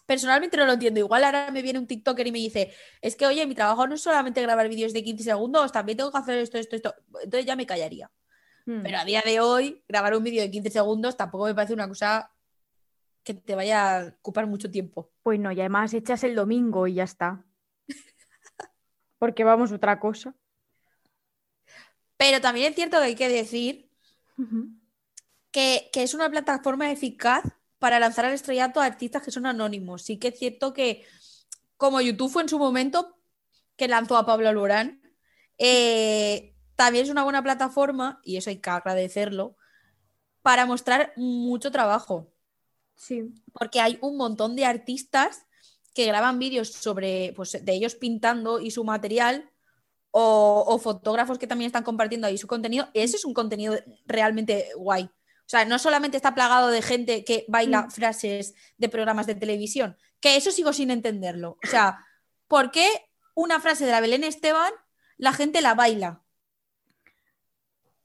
personalmente 0.05 0.57
no 0.57 0.65
lo 0.65 0.73
entiendo. 0.73 0.99
Igual 0.99 1.23
ahora 1.23 1.51
me 1.51 1.61
viene 1.61 1.79
un 1.79 1.87
TikToker 1.87 2.27
y 2.27 2.31
me 2.31 2.39
dice, 2.39 2.71
es 3.01 3.15
que 3.15 3.25
oye, 3.25 3.45
mi 3.47 3.55
trabajo 3.55 3.87
no 3.87 3.95
es 3.95 4.01
solamente 4.01 4.41
grabar 4.41 4.69
vídeos 4.69 4.93
de 4.93 5.03
15 5.03 5.23
segundos, 5.23 5.71
también 5.71 5.97
tengo 5.97 6.11
que 6.11 6.17
hacer 6.17 6.37
esto, 6.37 6.57
esto, 6.57 6.75
esto. 6.75 6.95
Entonces 7.23 7.45
ya 7.45 7.55
me 7.55 7.65
callaría. 7.65 8.11
Mm. 8.65 8.81
Pero 8.83 8.97
a 8.97 9.05
día 9.05 9.21
de 9.25 9.39
hoy, 9.39 9.83
grabar 9.87 10.15
un 10.15 10.23
vídeo 10.23 10.41
de 10.41 10.51
15 10.51 10.69
segundos 10.69 11.17
tampoco 11.17 11.45
me 11.45 11.55
parece 11.55 11.73
una 11.73 11.87
cosa 11.87 12.31
que 13.23 13.33
te 13.33 13.55
vaya 13.55 13.99
a 13.99 14.07
ocupar 14.19 14.47
mucho 14.47 14.69
tiempo. 14.69 15.11
Pues 15.23 15.39
no, 15.39 15.51
y 15.51 15.59
además 15.59 15.93
echas 15.93 16.23
el 16.23 16.35
domingo 16.35 16.87
y 16.87 16.95
ya 16.95 17.03
está. 17.03 17.45
Porque 19.17 19.43
vamos, 19.43 19.71
otra 19.71 19.99
cosa. 19.99 20.35
Pero 22.17 22.41
también 22.41 22.69
es 22.69 22.75
cierto 22.75 22.97
que 22.97 23.03
hay 23.03 23.15
que 23.15 23.29
decir 23.29 23.89
que, 25.51 25.89
que 25.91 26.03
es 26.03 26.13
una 26.13 26.29
plataforma 26.29 26.91
eficaz 26.91 27.43
para 27.79 27.99
lanzar 27.99 28.25
al 28.25 28.33
estrellato 28.33 28.79
a 28.79 28.85
artistas 28.85 29.23
que 29.23 29.31
son 29.31 29.45
anónimos. 29.45 30.03
Sí 30.03 30.17
que 30.17 30.29
es 30.29 30.39
cierto 30.39 30.73
que, 30.73 31.05
como 31.75 32.01
YouTube 32.01 32.31
fue 32.31 32.43
en 32.43 32.49
su 32.49 32.59
momento, 32.59 33.17
que 33.75 33.87
lanzó 33.87 34.17
a 34.17 34.25
Pablo 34.25 34.49
Alborán, 34.49 35.01
eh, 35.57 36.52
también 36.75 37.05
es 37.05 37.11
una 37.11 37.23
buena 37.23 37.43
plataforma, 37.43 38.19
y 38.23 38.37
eso 38.37 38.49
hay 38.49 38.57
que 38.57 38.69
agradecerlo, 38.69 39.55
para 40.41 40.65
mostrar 40.65 41.13
mucho 41.15 41.71
trabajo. 41.71 42.31
Sí. 42.95 43.33
Porque 43.53 43.79
hay 43.79 43.97
un 44.01 44.17
montón 44.17 44.55
de 44.55 44.65
artistas 44.65 45.45
que 45.93 46.05
graban 46.05 46.39
vídeos 46.39 46.71
sobre 46.71 47.33
pues, 47.35 47.63
de 47.63 47.73
ellos 47.73 47.95
pintando 47.95 48.59
y 48.59 48.71
su 48.71 48.83
material, 48.83 49.49
o, 50.15 50.63
o 50.67 50.77
fotógrafos 50.77 51.39
que 51.39 51.47
también 51.47 51.67
están 51.67 51.83
compartiendo 51.83 52.27
ahí 52.27 52.37
su 52.37 52.47
contenido. 52.47 52.87
Ese 52.93 53.15
es 53.15 53.25
un 53.25 53.33
contenido 53.33 53.75
realmente 54.05 54.69
guay. 54.77 55.05
O 55.05 55.49
sea, 55.49 55.65
no 55.65 55.77
solamente 55.79 56.17
está 56.17 56.33
plagado 56.33 56.69
de 56.69 56.81
gente 56.81 57.23
que 57.25 57.45
baila 57.47 57.83
Mm. 57.83 57.91
frases 57.91 58.53
de 58.77 58.89
programas 58.89 59.27
de 59.27 59.35
televisión, 59.35 59.97
que 60.19 60.37
eso 60.37 60.51
sigo 60.51 60.71
sin 60.71 60.89
entenderlo. 60.91 61.57
O 61.63 61.67
sea, 61.67 61.99
¿por 62.47 62.71
qué 62.71 62.87
una 63.35 63.59
frase 63.59 63.85
de 63.85 63.91
la 63.91 64.01
Belén 64.01 64.23
Esteban 64.23 64.71
la 65.17 65.33
gente 65.33 65.61
la 65.61 65.73
baila? 65.73 66.22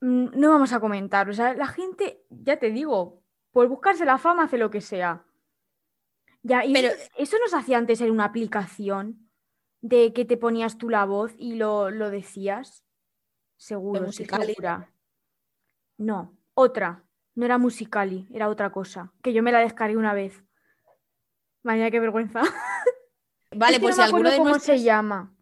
Mm, 0.01 0.39
No 0.39 0.51
vamos 0.51 0.73
a 0.73 0.81
comentar. 0.81 1.29
O 1.29 1.33
sea, 1.33 1.55
la 1.55 1.67
gente, 1.67 2.25
ya 2.31 2.59
te 2.59 2.71
digo, 2.71 3.23
por 3.53 3.67
buscarse 3.69 4.05
la 4.05 4.19
fama 4.19 4.45
hace 4.45 4.59
lo 4.59 4.71
que 4.71 4.81
sea. 4.81 5.25
Ya, 6.43 6.65
y 6.65 6.73
Pero- 6.73 6.89
eso, 6.89 7.11
eso 7.17 7.37
nos 7.39 7.55
hacía 7.55 7.79
antes 7.79 8.01
en 8.01 8.11
una 8.11 8.25
aplicación 8.25 9.29
de 9.81 10.13
que 10.13 10.25
te 10.25 10.37
ponías 10.37 10.79
tú 10.79 10.89
la 10.89 11.05
voz 11.05 11.33
y 11.39 11.55
lo, 11.55 11.91
lo 11.91 12.11
decías. 12.11 12.85
Seguro, 13.57 14.03
Musical.ly. 14.03 14.47
segura. 14.55 14.93
No, 15.97 16.37
otra. 16.55 17.05
No 17.35 17.45
era 17.45 17.59
Musicali, 17.59 18.27
era 18.33 18.49
otra 18.49 18.71
cosa. 18.71 19.13
Que 19.23 19.33
yo 19.33 19.43
me 19.43 19.53
la 19.53 19.61
descargué 19.61 19.97
una 19.97 20.13
vez. 20.15 20.43
Vaya, 21.63 21.91
qué 21.91 22.01
vergüenza. 22.01 22.43
Vale, 23.55 23.77
Es 23.77 23.79
que 23.79 23.83
pues 23.83 23.97
no 23.97 24.03
si 24.03 24.07
alguno, 24.07 24.31
de 24.31 24.37
cómo 24.37 24.51
nuestros, 24.51 24.79
se 24.79 24.83
llama. 24.85 25.35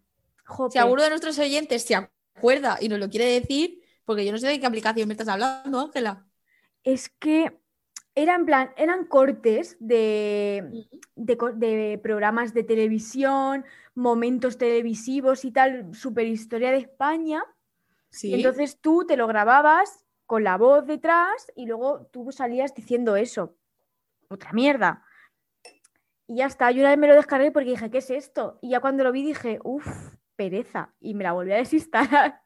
Jope. 0.44 0.72
si 0.72 0.78
alguno 0.78 1.02
de 1.02 1.08
nuestros 1.10 1.38
oyentes 1.38 1.82
se 1.84 1.94
acuerda 1.94 2.78
y 2.80 2.88
nos 2.88 2.98
lo 2.98 3.08
quiere 3.10 3.26
decir, 3.26 3.82
porque 4.06 4.24
yo 4.24 4.32
no 4.32 4.38
sé 4.38 4.46
de 4.46 4.58
qué 4.58 4.66
aplicación 4.66 5.08
me 5.08 5.14
estás 5.14 5.28
hablando, 5.28 5.80
Ángela. 5.80 6.26
Es 6.84 7.10
que 7.10 7.60
era 8.14 8.34
en 8.34 8.46
plan, 8.46 8.70
eran 8.76 9.04
cortes 9.04 9.76
de, 9.78 10.86
de, 11.16 12.00
programas 12.02 12.54
de 12.54 12.64
televisión, 12.64 13.66
momentos 13.94 14.56
televisivos 14.56 15.44
y 15.44 15.50
tal, 15.50 15.94
super 15.94 16.26
historia 16.26 16.70
de 16.70 16.78
España. 16.78 17.44
Sí. 18.08 18.30
Y 18.30 18.34
entonces 18.34 18.78
tú 18.80 19.04
te 19.06 19.18
lo 19.18 19.26
grababas 19.26 20.04
con 20.24 20.44
la 20.44 20.56
voz 20.56 20.86
detrás 20.86 21.52
y 21.56 21.66
luego 21.66 22.06
tú 22.10 22.32
salías 22.32 22.74
diciendo 22.74 23.16
eso. 23.16 23.54
Otra 24.28 24.52
mierda. 24.52 25.04
Y 26.26 26.36
ya 26.36 26.46
está, 26.46 26.70
yo 26.70 26.80
una 26.80 26.90
vez 26.90 26.98
me 26.98 27.08
lo 27.08 27.14
descargué 27.14 27.50
porque 27.50 27.70
dije, 27.70 27.90
¿qué 27.90 27.98
es 27.98 28.10
esto? 28.10 28.58
Y 28.62 28.70
ya 28.70 28.80
cuando 28.80 29.04
lo 29.04 29.12
vi 29.12 29.24
dije, 29.24 29.58
uff, 29.62 29.86
pereza. 30.36 30.94
Y 31.00 31.14
me 31.14 31.24
la 31.24 31.32
volví 31.32 31.52
a 31.52 31.56
desinstalar. 31.56 32.40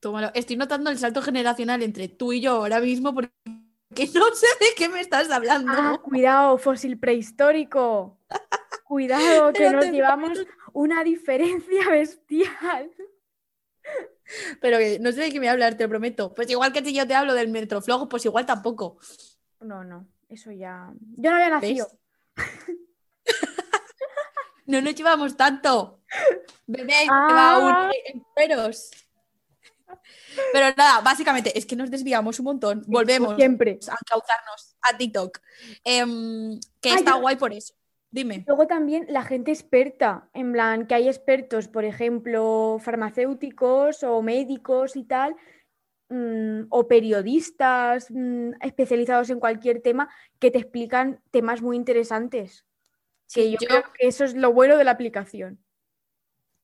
Tómalo. 0.00 0.30
Estoy 0.34 0.56
notando 0.56 0.90
el 0.90 0.98
salto 0.98 1.22
generacional 1.22 1.82
entre 1.82 2.08
tú 2.08 2.32
y 2.32 2.40
yo 2.40 2.52
ahora 2.52 2.80
mismo 2.80 3.14
porque 3.14 3.32
no 4.14 4.34
sé 4.34 4.46
de 4.60 4.66
qué 4.76 4.88
me 4.88 5.00
estás 5.00 5.30
hablando. 5.30 5.72
Ah, 5.74 6.00
cuidado, 6.02 6.56
fósil 6.58 6.98
prehistórico. 6.98 8.18
Cuidado, 8.84 9.52
que 9.52 9.70
nos 9.70 9.84
te 9.84 9.92
llevamos 9.92 10.38
una 10.72 11.02
diferencia 11.02 11.88
bestial. 11.90 12.90
Pero 14.60 14.76
que 14.78 14.98
no 15.00 15.10
sé 15.12 15.22
de 15.22 15.32
qué 15.32 15.40
me 15.40 15.48
hablas, 15.48 15.76
te 15.76 15.84
lo 15.84 15.88
prometo. 15.88 16.34
Pues 16.34 16.50
igual 16.50 16.72
que 16.72 16.84
si 16.84 16.92
yo 16.92 17.06
te 17.06 17.14
hablo 17.14 17.34
del 17.34 17.48
metroflogo, 17.48 18.08
pues 18.08 18.24
igual 18.26 18.44
tampoco. 18.44 18.98
No, 19.60 19.82
no, 19.84 20.06
eso 20.28 20.52
ya. 20.52 20.92
Yo 21.16 21.30
no 21.30 21.36
había 21.36 21.50
nacido. 21.50 21.88
No 24.66 24.82
nos 24.82 24.94
llevamos 24.94 25.34
tanto. 25.34 26.02
Bebé, 26.66 26.92
Ah. 27.10 27.28
va 27.32 27.52
aún 27.54 27.92
en 28.04 28.20
cueros. 28.34 28.90
Pero 30.52 30.66
nada, 30.76 31.00
básicamente 31.00 31.56
es 31.58 31.66
que 31.66 31.76
nos 31.76 31.90
desviamos 31.90 32.38
un 32.38 32.44
montón. 32.44 32.84
Volvemos 32.86 33.36
Siempre. 33.36 33.78
a 33.88 33.96
encauzarnos 34.00 34.76
a 34.82 34.96
TikTok. 34.96 35.38
Em, 35.84 36.58
que 36.80 36.94
está 36.94 37.12
yo- 37.12 37.20
guay 37.20 37.36
por 37.36 37.52
eso. 37.52 37.74
Dime. 38.10 38.42
Luego 38.46 38.66
también 38.66 39.04
la 39.10 39.22
gente 39.22 39.50
experta, 39.50 40.30
en 40.32 40.52
plan, 40.52 40.86
que 40.86 40.94
hay 40.94 41.08
expertos, 41.08 41.68
por 41.68 41.84
ejemplo, 41.84 42.78
farmacéuticos 42.80 44.02
o 44.02 44.22
médicos 44.22 44.96
y 44.96 45.04
tal, 45.04 45.36
mm, 46.08 46.62
o 46.70 46.88
periodistas 46.88 48.06
mm, 48.10 48.52
especializados 48.62 49.28
en 49.28 49.40
cualquier 49.40 49.82
tema, 49.82 50.08
que 50.38 50.50
te 50.50 50.58
explican 50.58 51.20
temas 51.30 51.60
muy 51.60 51.76
interesantes. 51.76 52.64
Que 53.32 53.42
Sí, 53.42 53.50
yo, 53.52 53.58
yo- 53.60 53.68
creo 53.68 53.82
que 53.92 54.08
eso 54.08 54.24
es 54.24 54.34
lo 54.34 54.52
bueno 54.54 54.78
de 54.78 54.84
la 54.84 54.92
aplicación. 54.92 55.62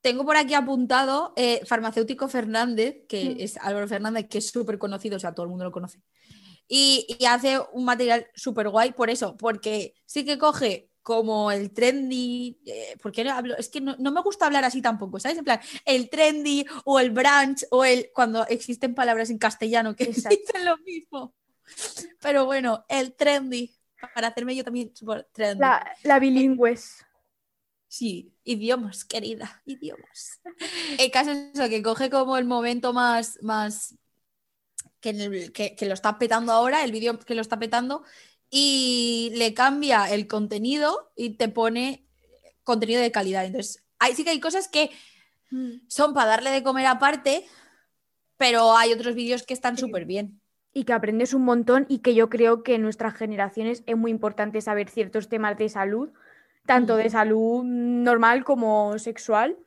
Tengo 0.04 0.26
por 0.26 0.36
aquí 0.36 0.52
apuntado 0.52 1.32
eh, 1.34 1.62
farmacéutico 1.64 2.28
Fernández, 2.28 3.06
que 3.08 3.30
Mm. 3.30 3.36
es 3.40 3.56
Álvaro 3.56 3.88
Fernández, 3.88 4.26
que 4.28 4.36
es 4.36 4.50
súper 4.50 4.76
conocido, 4.76 5.16
o 5.16 5.18
sea, 5.18 5.32
todo 5.32 5.44
el 5.44 5.48
mundo 5.50 5.64
lo 5.64 5.72
conoce. 5.72 6.02
Y, 6.68 7.06
y 7.18 7.24
hace 7.24 7.58
un 7.72 7.86
material 7.86 8.26
súper 8.34 8.68
guay 8.68 8.92
por 8.92 9.08
eso, 9.08 9.34
porque 9.38 9.94
sí 10.04 10.26
que 10.26 10.36
coge 10.36 10.90
como 11.00 11.50
el 11.50 11.72
trendy, 11.72 12.60
eh, 12.66 12.96
¿por 13.02 13.12
qué 13.12 13.24
no 13.24 13.32
hablo? 13.32 13.56
Es 13.56 13.70
que 13.70 13.80
no, 13.80 13.96
no 13.98 14.12
me 14.12 14.20
gusta 14.20 14.44
hablar 14.44 14.64
así 14.64 14.82
tampoco, 14.82 15.18
¿sabes? 15.18 15.38
En 15.38 15.44
plan, 15.44 15.60
el 15.86 16.10
trendy 16.10 16.66
o 16.84 17.00
el 17.00 17.10
branch 17.10 17.64
o 17.70 17.82
el, 17.86 18.10
cuando 18.14 18.46
existen 18.46 18.94
palabras 18.94 19.30
en 19.30 19.38
castellano 19.38 19.96
que 19.96 20.04
Exacto. 20.28 20.36
dicen 20.38 20.66
lo 20.66 20.76
mismo. 20.78 21.34
Pero 22.20 22.44
bueno, 22.44 22.84
el 22.90 23.14
trendy, 23.14 23.74
para 24.14 24.28
hacerme 24.28 24.54
yo 24.54 24.64
también 24.64 24.94
súper 24.94 25.26
trendy. 25.32 25.60
La, 25.60 25.96
la 26.02 26.18
bilingües. 26.18 27.04
Sí, 27.96 28.34
idiomas, 28.42 29.04
querida, 29.04 29.62
idiomas. 29.66 30.40
El 30.98 31.12
caso 31.12 31.30
es 31.30 31.54
eso, 31.54 31.68
que 31.68 31.80
coge 31.80 32.10
como 32.10 32.36
el 32.36 32.44
momento 32.44 32.92
más, 32.92 33.38
más 33.40 33.94
que, 35.00 35.10
en 35.10 35.20
el- 35.20 35.52
que- 35.52 35.76
que 35.76 35.86
lo 35.86 35.94
está 35.94 36.18
petando 36.18 36.52
ahora, 36.52 36.84
el 36.84 36.92
vídeo 36.92 37.18
que 37.20 37.34
lo 37.34 37.40
está 37.42 37.58
petando, 37.58 38.02
y 38.50 39.32
le 39.36 39.54
cambia 39.54 40.10
el 40.12 40.26
contenido 40.26 41.12
y 41.16 41.36
te 41.36 41.48
pone 41.48 42.04
contenido 42.64 43.00
de 43.00 43.12
calidad. 43.12 43.44
Entonces, 43.44 43.84
ahí 44.00 44.14
sí 44.14 44.24
que 44.24 44.30
hay 44.30 44.40
cosas 44.40 44.68
que 44.68 44.90
son 45.88 46.14
para 46.14 46.30
darle 46.30 46.50
de 46.50 46.62
comer 46.62 46.86
aparte, 46.86 47.46
pero 48.36 48.76
hay 48.76 48.92
otros 48.92 49.14
vídeos 49.14 49.44
que 49.44 49.54
están 49.54 49.78
súper 49.78 50.04
bien. 50.06 50.40
y 50.76 50.84
que 50.84 50.92
aprendes 50.92 51.34
un 51.34 51.44
montón 51.44 51.86
y 51.88 52.00
que 52.00 52.14
yo 52.16 52.28
creo 52.28 52.64
que 52.64 52.74
en 52.74 52.82
nuestras 52.82 53.14
generaciones 53.14 53.84
es 53.86 53.96
muy 53.96 54.10
importante 54.10 54.60
saber 54.60 54.90
ciertos 54.90 55.28
temas 55.28 55.56
de 55.56 55.68
salud, 55.68 56.10
tanto 56.66 56.96
de 56.96 57.10
salud 57.10 57.62
normal 57.64 58.44
como 58.44 58.98
sexual. 58.98 59.58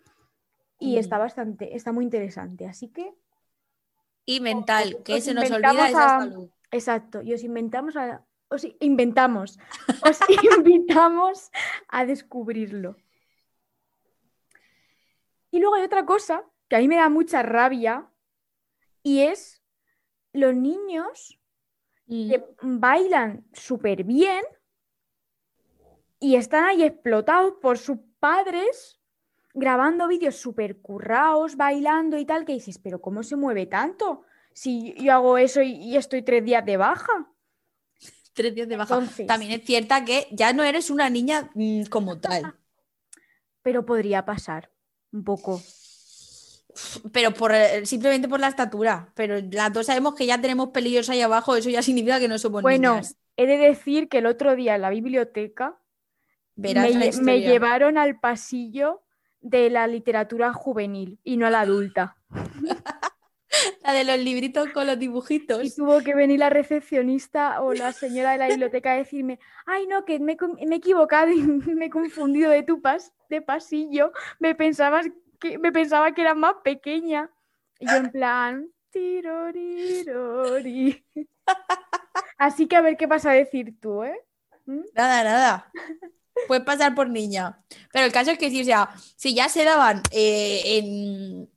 Y 0.79 0.97
está 0.97 1.17
bastante, 1.17 1.75
está 1.75 1.91
muy 1.91 2.05
interesante. 2.05 2.67
Así 2.67 2.89
que, 2.89 3.13
Y 4.25 4.39
mental, 4.41 5.01
que 5.03 5.15
os 5.15 5.23
se 5.23 5.33
nos 5.33 5.49
olvida 5.49 5.89
esa 5.89 6.19
salud. 6.19 6.49
exacto, 6.71 7.21
y 7.21 7.33
os 7.33 7.43
inventamos 7.43 7.95
a, 7.95 8.23
os 8.49 8.67
inventamos, 8.79 9.57
os 10.03 10.19
invitamos 10.29 11.51
a 11.87 12.05
descubrirlo. 12.05 12.95
Y 15.49 15.59
luego 15.59 15.75
hay 15.75 15.83
otra 15.83 16.05
cosa 16.05 16.43
que 16.67 16.75
a 16.75 16.79
mí 16.79 16.87
me 16.87 16.97
da 16.97 17.09
mucha 17.09 17.41
rabia 17.41 18.07
y 19.01 19.21
es 19.21 19.63
los 20.33 20.53
niños 20.53 21.39
que 22.05 22.43
bailan 22.61 23.45
súper 23.53 24.03
bien 24.03 24.43
y 26.19 26.35
están 26.35 26.65
ahí 26.65 26.83
explotados 26.83 27.55
por 27.61 27.77
sus 27.77 27.97
padres 28.19 28.99
grabando 29.53 30.07
vídeos 30.07 30.35
súper 30.35 30.81
currados, 30.81 31.55
bailando 31.55 32.17
y 32.17 32.25
tal, 32.25 32.45
que 32.45 32.53
dices, 32.53 32.77
pero 32.77 33.01
¿cómo 33.01 33.23
se 33.23 33.35
mueve 33.35 33.65
tanto? 33.65 34.21
Si 34.53 34.93
yo 35.03 35.13
hago 35.13 35.37
eso 35.37 35.61
y, 35.61 35.71
y 35.73 35.97
estoy 35.97 36.21
tres 36.21 36.43
días 36.45 36.65
de 36.65 36.77
baja. 36.77 37.11
Tres 38.33 38.53
días 38.53 38.67
de 38.67 38.77
baja. 38.77 38.93
Entonces- 38.95 39.25
También 39.27 39.51
es 39.51 39.65
cierta 39.65 40.05
que 40.05 40.27
ya 40.31 40.53
no 40.53 40.63
eres 40.63 40.89
una 40.89 41.09
niña 41.09 41.49
mm, 41.55 41.83
como 41.85 42.19
tal. 42.19 42.53
Pero 43.63 43.85
podría 43.85 44.25
pasar 44.25 44.71
un 45.11 45.23
poco. 45.23 45.61
pero 47.11 47.33
por, 47.33 47.53
eh, 47.53 47.85
simplemente 47.85 48.27
por 48.27 48.39
la 48.39 48.47
estatura. 48.49 49.11
Pero 49.15 49.35
las 49.51 49.73
dos 49.73 49.87
sabemos 49.87 50.13
que 50.13 50.25
ya 50.27 50.39
tenemos 50.39 50.69
pelillos 50.69 51.09
ahí 51.09 51.21
abajo, 51.21 51.55
eso 51.55 51.69
ya 51.69 51.81
significa 51.81 52.19
que 52.19 52.27
no 52.27 52.37
somos 52.37 52.61
Bueno, 52.61 52.91
niñas. 52.91 53.15
he 53.35 53.47
de 53.47 53.57
decir 53.57 54.07
que 54.09 54.19
el 54.19 54.27
otro 54.27 54.55
día 54.55 54.75
en 54.75 54.81
la 54.81 54.89
biblioteca 54.91 55.79
Verás 56.57 56.91
me, 56.91 57.11
la 57.35 57.35
llevaron 57.41 57.97
al 57.97 58.19
pasillo 58.19 59.01
de 59.41 59.69
la 59.69 59.87
literatura 59.87 60.53
juvenil 60.53 61.19
y 61.23 61.37
no 61.37 61.47
a 61.47 61.49
la 61.49 61.61
adulta. 61.61 62.17
La 63.83 63.93
de 63.93 64.03
los 64.03 64.17
libritos 64.19 64.69
con 64.69 64.85
los 64.87 64.99
Y 64.99 64.99
dibujitos. 64.99 65.71
tuvo 65.71 66.03
que 66.03 66.13
venir 66.15 66.39
la 66.39 66.49
recepcionista 66.51 67.61
o 67.61 67.73
la 67.73 67.91
señora 67.93 68.31
de 68.33 68.37
la 68.37 68.49
biblioteca 68.49 68.93
a 68.93 68.97
decirme, 68.97 69.39
ay 69.65 69.87
no, 69.87 70.05
que 70.05 70.19
me, 70.19 70.33
he 70.33 70.37
com- 70.37 70.55
me 70.67 70.75
he 70.75 70.77
equivocado 70.77 71.31
y 71.31 71.41
me 71.75 71.85
he 71.85 71.89
confundido 71.89 72.51
de 72.51 72.63
tu 72.63 72.81
pas 72.81 73.13
de 73.29 73.41
pasillo, 73.41 74.11
me 74.39 74.53
pensabas 74.55 75.07
que 75.39 75.57
me 75.57 75.71
pensaba 75.71 76.13
que 76.13 76.21
era 76.21 76.35
más 76.35 76.55
pequeña. 76.63 77.31
Y 77.79 77.87
yo 77.89 77.97
en 77.97 78.11
plan, 78.11 78.69
tirorirori. 78.91 80.05
Así 82.37 82.67
que 82.67 82.75
a 82.75 82.81
ver 82.81 82.97
qué 82.97 83.07
vas 83.07 83.25
a 83.25 83.31
decir 83.31 83.79
tú, 83.79 84.03
¿eh? 84.03 84.19
¿Mm? 84.65 84.81
Nada, 84.93 85.23
nada. 85.23 85.71
Puedes 86.47 86.63
pasar 86.65 86.95
por 86.95 87.09
niña. 87.09 87.59
Pero 87.91 88.05
el 88.05 88.11
caso 88.11 88.31
es 88.31 88.37
que 88.37 88.49
sí, 88.49 88.61
o 88.61 88.65
sea, 88.65 88.89
si 89.15 89.33
ya 89.33 89.49
se 89.49 89.63
daban 89.63 90.01
eh, 90.11 90.61
en, 90.77 91.49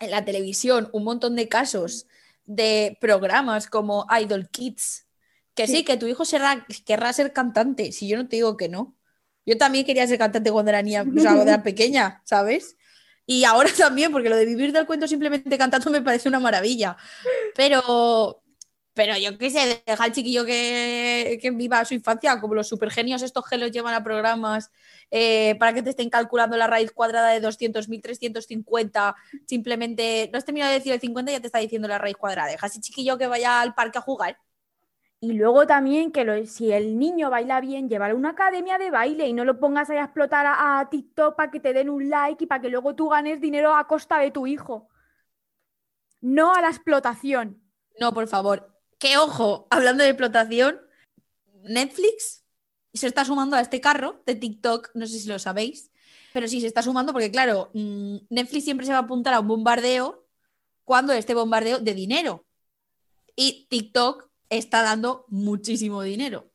en 0.00 0.10
la 0.10 0.24
televisión 0.24 0.88
un 0.92 1.04
montón 1.04 1.36
de 1.36 1.48
casos 1.48 2.06
de 2.44 2.96
programas 3.00 3.66
como 3.66 4.06
Idol 4.20 4.48
Kids, 4.50 5.06
que 5.54 5.66
sí, 5.66 5.76
Sí. 5.78 5.84
que 5.84 5.96
tu 5.96 6.06
hijo 6.06 6.24
será, 6.24 6.66
querrá 6.84 7.12
ser 7.12 7.32
cantante, 7.32 7.92
si 7.92 8.08
yo 8.08 8.16
no 8.16 8.26
te 8.28 8.36
digo 8.36 8.56
que 8.56 8.68
no. 8.68 8.96
Yo 9.44 9.58
también 9.58 9.84
quería 9.84 10.06
ser 10.06 10.18
cantante 10.18 10.50
cuando 10.50 10.70
era 10.70 10.82
niña, 10.82 11.02
o 11.02 11.20
sea, 11.20 11.32
cuando 11.34 11.50
era 11.50 11.62
pequeña, 11.62 12.22
¿sabes? 12.24 12.76
Y 13.26 13.44
ahora 13.44 13.70
también, 13.76 14.10
porque 14.12 14.28
lo 14.28 14.36
de 14.36 14.46
vivir 14.46 14.72
del 14.72 14.86
cuento 14.86 15.06
simplemente 15.06 15.56
cantando 15.58 15.90
me 15.90 16.02
parece 16.02 16.28
una 16.28 16.40
maravilla. 16.40 16.96
Pero 17.54 18.41
Pero 18.94 19.16
yo 19.16 19.38
qué 19.38 19.50
sé, 19.50 19.82
deja 19.86 20.04
al 20.04 20.12
chiquillo 20.12 20.44
que, 20.44 21.38
que 21.40 21.50
viva 21.50 21.82
su 21.86 21.94
infancia, 21.94 22.38
como 22.40 22.54
los 22.54 22.68
supergenios 22.68 23.22
estos 23.22 23.46
que 23.48 23.56
los 23.56 23.70
llevan 23.70 23.94
a 23.94 24.04
programas 24.04 24.70
eh, 25.10 25.56
para 25.58 25.72
que 25.72 25.82
te 25.82 25.90
estén 25.90 26.10
calculando 26.10 26.56
la 26.58 26.66
raíz 26.66 26.92
cuadrada 26.92 27.30
de 27.30 27.40
200.350, 27.40 29.14
simplemente, 29.46 30.28
no 30.32 30.38
has 30.38 30.44
terminado 30.44 30.70
de 30.72 30.78
decir 30.78 30.92
el 30.92 31.00
50 31.00 31.32
y 31.32 31.34
ya 31.36 31.40
te 31.40 31.46
está 31.46 31.58
diciendo 31.58 31.88
la 31.88 31.98
raíz 31.98 32.16
cuadrada. 32.16 32.50
Deja 32.50 32.66
a 32.66 32.68
ese 32.68 32.80
chiquillo 32.80 33.16
que 33.18 33.26
vaya 33.28 33.60
al 33.62 33.74
parque 33.74 33.98
a 33.98 34.02
jugar. 34.02 34.36
Y 35.20 35.32
luego 35.34 35.66
también 35.66 36.12
que 36.12 36.22
lo- 36.24 36.44
si 36.46 36.70
el 36.72 36.98
niño 36.98 37.30
baila 37.30 37.60
bien, 37.62 37.88
llévalo 37.88 38.14
a 38.14 38.18
una 38.18 38.30
academia 38.30 38.76
de 38.78 38.90
baile 38.90 39.26
y 39.26 39.32
no 39.32 39.44
lo 39.46 39.58
pongas 39.58 39.88
ahí 39.88 39.96
a 39.98 40.04
explotar 40.04 40.44
a, 40.46 40.80
a 40.80 40.90
TikTok 40.90 41.34
para 41.36 41.50
que 41.50 41.60
te 41.60 41.72
den 41.72 41.88
un 41.90 42.10
like 42.10 42.44
y 42.44 42.46
para 42.46 42.60
que 42.60 42.68
luego 42.68 42.94
tú 42.94 43.08
ganes 43.08 43.40
dinero 43.40 43.74
a 43.74 43.86
costa 43.86 44.18
de 44.18 44.30
tu 44.32 44.46
hijo. 44.46 44.88
No 46.36 46.46
a 46.54 46.62
la 46.62 46.68
explotación. 46.70 47.60
No, 48.00 48.12
por 48.12 48.28
favor. 48.28 48.71
Que 49.02 49.16
ojo, 49.18 49.66
hablando 49.68 50.04
de 50.04 50.10
explotación, 50.10 50.80
Netflix 51.64 52.44
se 52.94 53.08
está 53.08 53.24
sumando 53.24 53.56
a 53.56 53.60
este 53.60 53.80
carro 53.80 54.22
de 54.26 54.36
TikTok, 54.36 54.92
no 54.94 55.08
sé 55.08 55.18
si 55.18 55.26
lo 55.26 55.40
sabéis, 55.40 55.90
pero 56.32 56.46
sí 56.46 56.60
se 56.60 56.68
está 56.68 56.84
sumando 56.84 57.12
porque, 57.12 57.32
claro, 57.32 57.72
mm, 57.74 58.18
Netflix 58.30 58.62
siempre 58.62 58.86
se 58.86 58.92
va 58.92 58.98
a 58.98 59.00
apuntar 59.00 59.34
a 59.34 59.40
un 59.40 59.48
bombardeo 59.48 60.24
cuando 60.84 61.12
este 61.14 61.34
bombardeo 61.34 61.80
de 61.80 61.94
dinero. 61.94 62.46
Y 63.34 63.66
TikTok 63.68 64.30
está 64.48 64.82
dando 64.82 65.24
muchísimo 65.26 66.00
dinero. 66.02 66.52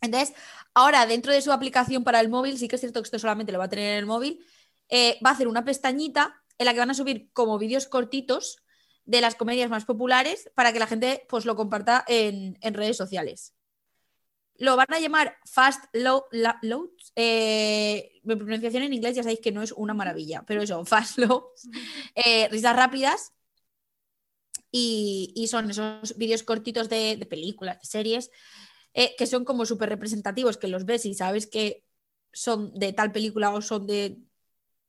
Entonces, 0.00 0.34
ahora 0.72 1.04
dentro 1.04 1.34
de 1.34 1.42
su 1.42 1.52
aplicación 1.52 2.02
para 2.02 2.20
el 2.20 2.30
móvil, 2.30 2.56
sí 2.56 2.66
que 2.66 2.76
es 2.76 2.80
cierto 2.80 3.02
que 3.02 3.08
esto 3.08 3.18
solamente 3.18 3.52
lo 3.52 3.58
va 3.58 3.66
a 3.66 3.68
tener 3.68 3.92
en 3.92 3.98
el 3.98 4.06
móvil, 4.06 4.42
eh, 4.88 5.18
va 5.22 5.30
a 5.30 5.32
hacer 5.34 5.46
una 5.46 5.66
pestañita 5.66 6.42
en 6.56 6.64
la 6.64 6.72
que 6.72 6.78
van 6.78 6.92
a 6.92 6.94
subir 6.94 7.30
como 7.34 7.58
vídeos 7.58 7.86
cortitos 7.86 8.56
de 9.08 9.22
las 9.22 9.34
comedias 9.34 9.70
más 9.70 9.86
populares 9.86 10.50
para 10.54 10.72
que 10.72 10.78
la 10.78 10.86
gente 10.86 11.26
pues 11.30 11.46
lo 11.46 11.56
comparta 11.56 12.04
en, 12.08 12.58
en 12.60 12.74
redes 12.74 12.96
sociales. 12.98 13.54
Lo 14.56 14.76
van 14.76 14.92
a 14.92 14.98
llamar 14.98 15.36
Fast 15.44 15.84
Low, 15.92 16.24
la- 16.32 16.58
Loads. 16.62 17.12
Eh, 17.14 18.20
mi 18.24 18.34
pronunciación 18.34 18.82
en 18.82 18.92
inglés 18.92 19.14
ya 19.16 19.22
sabéis 19.22 19.40
que 19.40 19.52
no 19.52 19.62
es 19.62 19.72
una 19.72 19.94
maravilla, 19.94 20.42
pero 20.46 20.62
eso, 20.62 20.84
Fast 20.84 21.18
Loads. 21.18 21.68
eh, 22.16 22.48
risas 22.50 22.74
rápidas. 22.76 23.32
Y, 24.70 25.32
y 25.34 25.46
son 25.48 25.70
esos 25.70 26.16
vídeos 26.18 26.42
cortitos 26.42 26.88
de, 26.88 27.16
de 27.16 27.26
películas, 27.26 27.80
de 27.80 27.86
series, 27.86 28.30
eh, 28.94 29.14
que 29.16 29.26
son 29.26 29.44
como 29.44 29.64
súper 29.64 29.88
representativos, 29.88 30.58
que 30.58 30.68
los 30.68 30.84
ves 30.84 31.06
y 31.06 31.14
sabes 31.14 31.46
que 31.46 31.84
son 32.32 32.72
de 32.74 32.92
tal 32.92 33.12
película 33.12 33.50
o 33.54 33.62
son 33.62 33.86
de... 33.86 34.18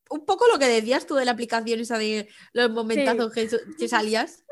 Un 0.10 0.26
poco 0.26 0.46
lo 0.52 0.60
que 0.60 0.68
decías 0.68 1.06
tú 1.06 1.16
de 1.16 1.26
la 1.26 1.32
aplicación 1.32 1.80
esa 1.80 1.98
de 1.98 2.28
los 2.54 2.72
momentazos 2.72 3.32
que, 3.32 3.50
que 3.78 3.88
salías. 3.88 4.44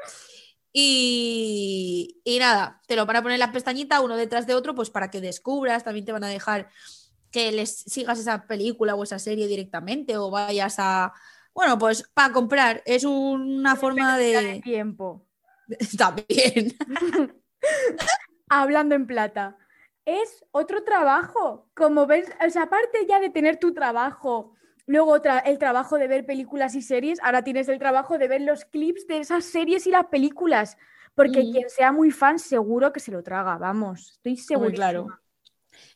Y, 0.71 2.21
y 2.23 2.37
nada, 2.39 2.81
te 2.87 2.95
lo 2.95 3.05
van 3.05 3.15
a 3.15 3.21
poner 3.23 3.35
en 3.35 3.39
la 3.39 3.51
pestañita 3.51 4.01
uno 4.01 4.15
detrás 4.15 4.45
de 4.45 4.53
otro, 4.53 4.75
pues 4.75 4.89
para 4.91 5.09
que 5.09 5.21
descubras, 5.21 5.83
también 5.83 6.05
te 6.05 6.11
van 6.11 6.23
a 6.23 6.29
dejar 6.29 6.69
que 7.31 7.51
les 7.51 7.77
sigas 7.79 8.19
esa 8.19 8.45
película 8.45 8.95
o 8.95 9.03
esa 9.03 9.19
serie 9.19 9.47
directamente 9.47 10.17
o 10.17 10.29
vayas 10.29 10.75
a... 10.77 11.13
Bueno, 11.53 11.77
pues 11.79 12.03
para 12.13 12.33
comprar, 12.33 12.83
es 12.85 13.03
una 13.03 13.75
forma 13.75 14.17
de 14.17 14.41
de... 14.41 14.59
tiempo. 14.61 15.27
También. 15.97 16.77
Hablando 18.49 18.95
en 18.95 19.07
plata. 19.07 19.57
Es 20.05 20.45
otro 20.51 20.83
trabajo. 20.83 21.69
Como 21.75 22.05
ves, 22.05 22.29
o 22.45 22.49
sea, 22.49 22.63
aparte 22.63 23.05
ya 23.07 23.19
de 23.19 23.29
tener 23.29 23.57
tu 23.57 23.73
trabajo, 23.73 24.53
luego 24.87 25.17
el 25.17 25.59
trabajo 25.59 25.99
de 25.99 26.07
ver 26.07 26.25
películas 26.25 26.73
y 26.73 26.81
series, 26.81 27.19
ahora 27.21 27.43
tienes 27.43 27.69
el 27.69 27.77
trabajo 27.77 28.17
de 28.17 28.27
ver 28.27 28.41
los 28.41 28.65
clips 28.65 29.05
de 29.05 29.19
esas 29.19 29.45
series 29.45 29.85
y 29.85 29.91
las 29.91 30.07
películas. 30.07 30.77
Porque 31.13 31.41
Ujú. 31.41 31.51
quien 31.51 31.69
sea 31.69 31.91
muy 31.91 32.11
fan 32.11 32.39
seguro 32.39 32.93
que 32.93 32.99
se 32.99 33.11
lo 33.11 33.23
traga, 33.23 33.57
vamos. 33.57 34.13
Estoy 34.13 34.37
seguro. 34.37 34.71
claro. 34.71 35.07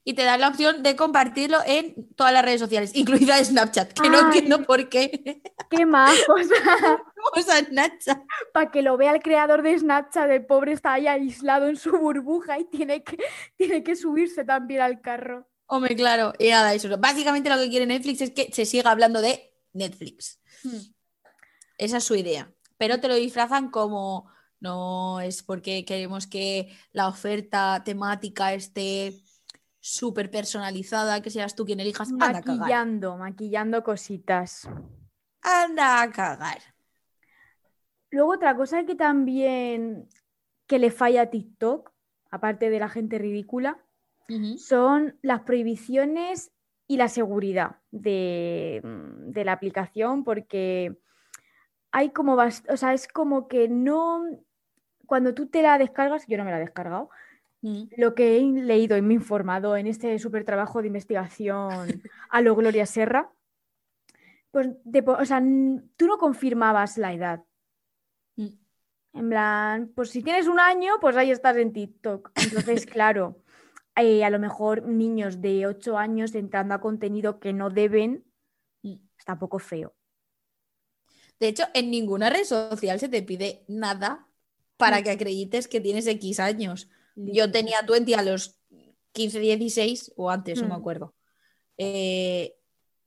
Y 0.03 0.13
te 0.13 0.23
dan 0.23 0.41
la 0.41 0.49
opción 0.49 0.83
de 0.83 0.95
compartirlo 0.95 1.57
en 1.65 2.07
todas 2.15 2.33
las 2.33 2.43
redes 2.43 2.59
sociales, 2.59 2.91
incluida 2.95 3.43
Snapchat, 3.43 3.93
que 3.93 4.09
no 4.09 4.17
Ay. 4.17 4.23
entiendo 4.25 4.63
por 4.63 4.89
qué. 4.89 5.41
Qué 5.69 5.85
majos. 5.85 6.49
Vamos 6.81 7.49
a 7.49 7.59
Snapchat. 7.59 8.19
Para 8.51 8.71
que 8.71 8.81
lo 8.81 8.97
vea 8.97 9.11
el 9.13 9.21
creador 9.21 9.61
de 9.61 9.77
Snapchat, 9.77 10.29
el 10.29 10.45
pobre 10.45 10.73
está 10.73 10.93
ahí 10.93 11.07
aislado 11.07 11.67
en 11.67 11.77
su 11.77 11.97
burbuja 11.97 12.59
y 12.59 12.65
tiene 12.65 13.03
que, 13.03 13.17
tiene 13.57 13.83
que 13.83 13.95
subirse 13.95 14.43
también 14.43 14.81
al 14.81 15.01
carro. 15.01 15.47
Hombre, 15.73 15.95
claro. 15.95 16.33
Y 16.37 16.49
nada, 16.49 16.73
eso. 16.73 16.89
Básicamente 16.97 17.49
lo 17.49 17.55
que 17.55 17.69
quiere 17.69 17.85
Netflix 17.85 18.19
es 18.19 18.31
que 18.31 18.51
se 18.51 18.65
siga 18.65 18.91
hablando 18.91 19.21
de 19.21 19.53
Netflix. 19.71 20.41
Hmm. 20.63 20.91
Esa 21.77 21.97
es 21.97 22.03
su 22.03 22.13
idea. 22.15 22.51
Pero 22.77 22.99
te 22.99 23.07
lo 23.07 23.15
disfrazan 23.15 23.71
como 23.71 24.29
no 24.59 25.21
es 25.21 25.43
porque 25.43 25.85
queremos 25.85 26.27
que 26.27 26.75
la 26.91 27.07
oferta 27.07 27.83
temática 27.85 28.53
esté 28.53 29.23
súper 29.79 30.29
personalizada, 30.29 31.21
que 31.21 31.29
seas 31.29 31.55
tú 31.55 31.63
quien 31.63 31.79
elijas. 31.79 32.09
Anda 32.09 32.25
a 32.25 32.41
cagar. 32.41 32.57
Maquillando, 32.57 33.17
maquillando 33.17 33.81
cositas. 33.81 34.67
Anda 35.41 36.01
a 36.01 36.11
cagar. 36.11 36.59
Luego 38.09 38.33
otra 38.33 38.57
cosa 38.57 38.85
que 38.85 38.95
también 38.95 40.09
que 40.67 40.79
le 40.79 40.91
falla 40.91 41.21
a 41.21 41.29
TikTok, 41.29 41.93
aparte 42.29 42.69
de 42.69 42.79
la 42.79 42.89
gente 42.89 43.17
ridícula, 43.17 43.81
Son 44.57 45.17
las 45.21 45.41
prohibiciones 45.41 46.51
y 46.87 46.97
la 46.97 47.09
seguridad 47.09 47.77
de, 47.91 48.81
mm, 48.83 49.31
de 49.31 49.45
la 49.45 49.51
aplicación, 49.51 50.23
porque 50.23 50.97
hay 51.91 52.11
como, 52.11 52.35
o 52.35 52.77
sea, 52.77 52.93
es 52.93 53.07
como 53.07 53.47
que 53.47 53.67
no, 53.67 54.23
cuando 55.05 55.33
tú 55.33 55.47
te 55.47 55.61
la 55.61 55.77
descargas, 55.77 56.25
yo 56.27 56.37
no 56.37 56.45
me 56.45 56.51
la 56.51 56.57
he 56.57 56.61
descargado, 56.61 57.09
lo 57.61 58.15
que 58.15 58.37
he 58.37 58.41
leído 58.41 58.97
y 58.97 59.01
me 59.03 59.13
he 59.13 59.17
informado 59.17 59.77
en 59.77 59.85
este 59.85 60.17
súper 60.17 60.43
trabajo 60.43 60.81
de 60.81 60.87
investigación 60.87 62.01
a 62.29 62.41
lo 62.41 62.55
Gloria 62.55 62.87
Serra, 62.87 63.31
pues 64.49 64.69
o 65.05 65.25
sea, 65.25 65.41
tú 65.95 66.07
no 66.07 66.17
confirmabas 66.17 66.97
la 66.97 67.13
edad. 67.13 67.43
Mm. 68.35 68.47
En 69.13 69.29
plan, 69.29 69.91
pues 69.93 70.09
si 70.09 70.23
tienes 70.23 70.47
un 70.47 70.59
año, 70.59 70.93
pues 70.99 71.15
ahí 71.17 71.31
estás 71.31 71.55
en 71.57 71.71
TikTok. 71.71 72.31
Entonces, 72.35 72.85
claro, 72.87 73.43
eh, 73.95 74.23
a 74.23 74.29
lo 74.29 74.39
mejor 74.39 74.83
niños 74.87 75.41
de 75.41 75.65
8 75.67 75.97
años 75.97 76.33
entrando 76.35 76.73
a 76.75 76.81
contenido 76.81 77.39
que 77.39 77.53
no 77.53 77.69
deben, 77.69 78.25
Mm. 78.83 78.95
está 79.17 79.33
un 79.33 79.39
poco 79.39 79.59
feo. 79.59 79.93
De 81.39 81.47
hecho, 81.47 81.63
en 81.73 81.91
ninguna 81.91 82.29
red 82.29 82.43
social 82.45 82.99
se 82.99 83.09
te 83.09 83.21
pide 83.23 83.63
nada 83.67 84.27
para 84.77 85.03
que 85.03 85.11
acredites 85.11 85.67
que 85.67 85.81
tienes 85.81 86.07
X 86.07 86.39
años. 86.39 86.89
Yo 87.15 87.51
tenía 87.51 87.81
20 87.81 88.15
a 88.15 88.23
los 88.23 88.59
15, 89.11 89.39
16 89.39 90.13
o 90.15 90.29
antes, 90.31 90.61
no 90.61 90.67
me 90.67 90.75
Mm. 90.75 90.77
acuerdo. 90.79 91.13
Eh, 91.77 92.55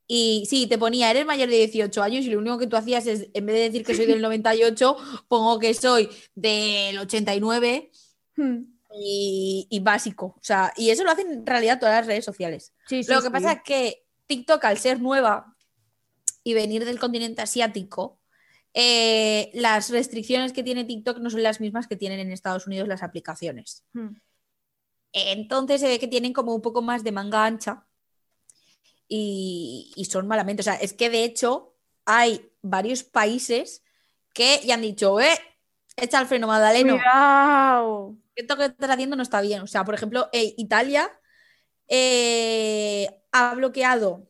y 0.07 0.45
sí, 0.49 0.67
te 0.67 0.79
ponía, 0.79 1.11
eres 1.11 1.25
mayor 1.27 1.49
de 1.49 1.57
18 1.57 2.03
años 2.03 2.25
y 2.25 2.31
lo 2.31 2.39
único 2.39 2.59
que 2.59 2.67
tú 2.67 2.77
hacías 2.77 3.07
es, 3.07 3.31
en 3.33 3.47
vez 3.47 3.57
de 3.57 3.63
decir 3.63 3.85
que 3.85 3.95
soy 3.95 4.07
del 4.07 4.21
98, 4.23 4.97
pongo 5.29 5.59
que 5.59 5.73
soy 5.75 6.09
del 6.35 6.99
89 6.99 7.91
Hmm. 8.37 8.74
Y, 8.99 9.67
y 9.71 9.81
básico. 9.81 10.27
O 10.37 10.43
sea, 10.43 10.73
y 10.77 10.91
eso 10.91 11.05
lo 11.05 11.11
hacen 11.11 11.31
en 11.31 11.47
realidad 11.47 11.79
todas 11.79 11.97
las 11.97 12.07
redes 12.07 12.25
sociales. 12.25 12.73
Sí, 12.87 13.03
sí, 13.03 13.13
Lo 13.13 13.21
que 13.21 13.27
sí. 13.27 13.33
pasa 13.33 13.53
es 13.53 13.63
que 13.63 14.05
TikTok, 14.27 14.65
al 14.65 14.79
ser 14.79 15.01
nueva 15.01 15.57
y 16.43 16.55
venir 16.55 16.85
del 16.85 16.99
continente 16.99 17.43
asiático, 17.43 18.21
eh, 18.73 19.51
las 19.55 19.91
restricciones 19.91 20.53
que 20.53 20.63
tiene 20.63 20.85
TikTok 20.85 21.19
no 21.19 21.31
son 21.31 21.43
las 21.43 21.61
mismas 21.61 21.87
que 21.87 21.97
tienen 21.97 22.21
en 22.21 22.33
Estados 22.33 22.67
Unidos 22.67 22.89
las 22.89 23.03
aplicaciones. 23.03 23.85
Hmm. 23.93 24.17
Entonces 25.13 25.81
se 25.81 25.87
ve 25.87 25.99
que 25.99 26.09
tienen 26.09 26.33
como 26.33 26.55
un 26.55 26.61
poco 26.61 26.83
más 26.83 27.05
de 27.05 27.13
manga 27.13 27.45
ancha 27.45 27.87
y, 29.07 29.93
y 29.95 30.05
son 30.07 30.27
malamente. 30.27 30.63
O 30.63 30.65
sea, 30.65 30.75
es 30.75 30.93
que 30.93 31.09
de 31.09 31.23
hecho 31.25 31.77
hay 32.05 32.51
varios 32.63 33.05
países 33.05 33.85
que 34.33 34.61
ya 34.65 34.75
han 34.75 34.83
dicho, 34.83 35.21
eh, 35.21 35.39
echa 35.97 36.21
el 36.21 36.27
freno, 36.27 36.49
Magdaleno 36.49 36.97
Cuidado. 36.97 38.17
Esto 38.35 38.57
que 38.57 38.67
estás 38.67 38.91
haciendo 38.91 39.17
no 39.17 39.23
está 39.23 39.41
bien. 39.41 39.63
O 39.63 39.67
sea, 39.67 39.85
por 39.85 39.95
ejemplo, 39.95 40.29
Italia 40.33 41.11
eh, 41.89 43.09
ha 43.33 43.55
bloqueado, 43.55 44.29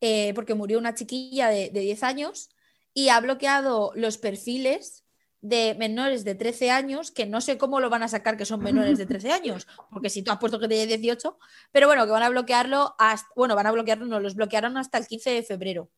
eh, 0.00 0.32
porque 0.34 0.54
murió 0.54 0.78
una 0.78 0.94
chiquilla 0.94 1.48
de, 1.48 1.70
de 1.70 1.80
10 1.80 2.02
años, 2.02 2.50
y 2.94 3.10
ha 3.10 3.20
bloqueado 3.20 3.92
los 3.94 4.18
perfiles 4.18 5.04
de 5.42 5.76
menores 5.78 6.24
de 6.24 6.34
13 6.34 6.70
años, 6.70 7.10
que 7.10 7.26
no 7.26 7.40
sé 7.40 7.58
cómo 7.58 7.78
lo 7.78 7.90
van 7.90 8.02
a 8.02 8.08
sacar 8.08 8.36
que 8.36 8.44
son 8.44 8.60
menores 8.60 8.98
de 8.98 9.06
13 9.06 9.32
años, 9.32 9.66
porque 9.90 10.10
si 10.10 10.22
tú 10.22 10.32
has 10.32 10.38
puesto 10.38 10.58
que 10.58 10.68
tiene 10.68 10.86
18, 10.86 11.38
pero 11.72 11.86
bueno, 11.86 12.04
que 12.04 12.12
van 12.12 12.22
a 12.22 12.28
bloquearlo 12.28 12.96
hasta, 12.98 13.28
bueno, 13.36 13.54
van 13.54 13.66
a 13.66 13.72
bloquearlo, 13.72 14.06
no, 14.06 14.18
los 14.18 14.34
bloquearon 14.34 14.76
hasta 14.76 14.98
el 14.98 15.06
15 15.06 15.30
de 15.30 15.42
febrero. 15.42 15.90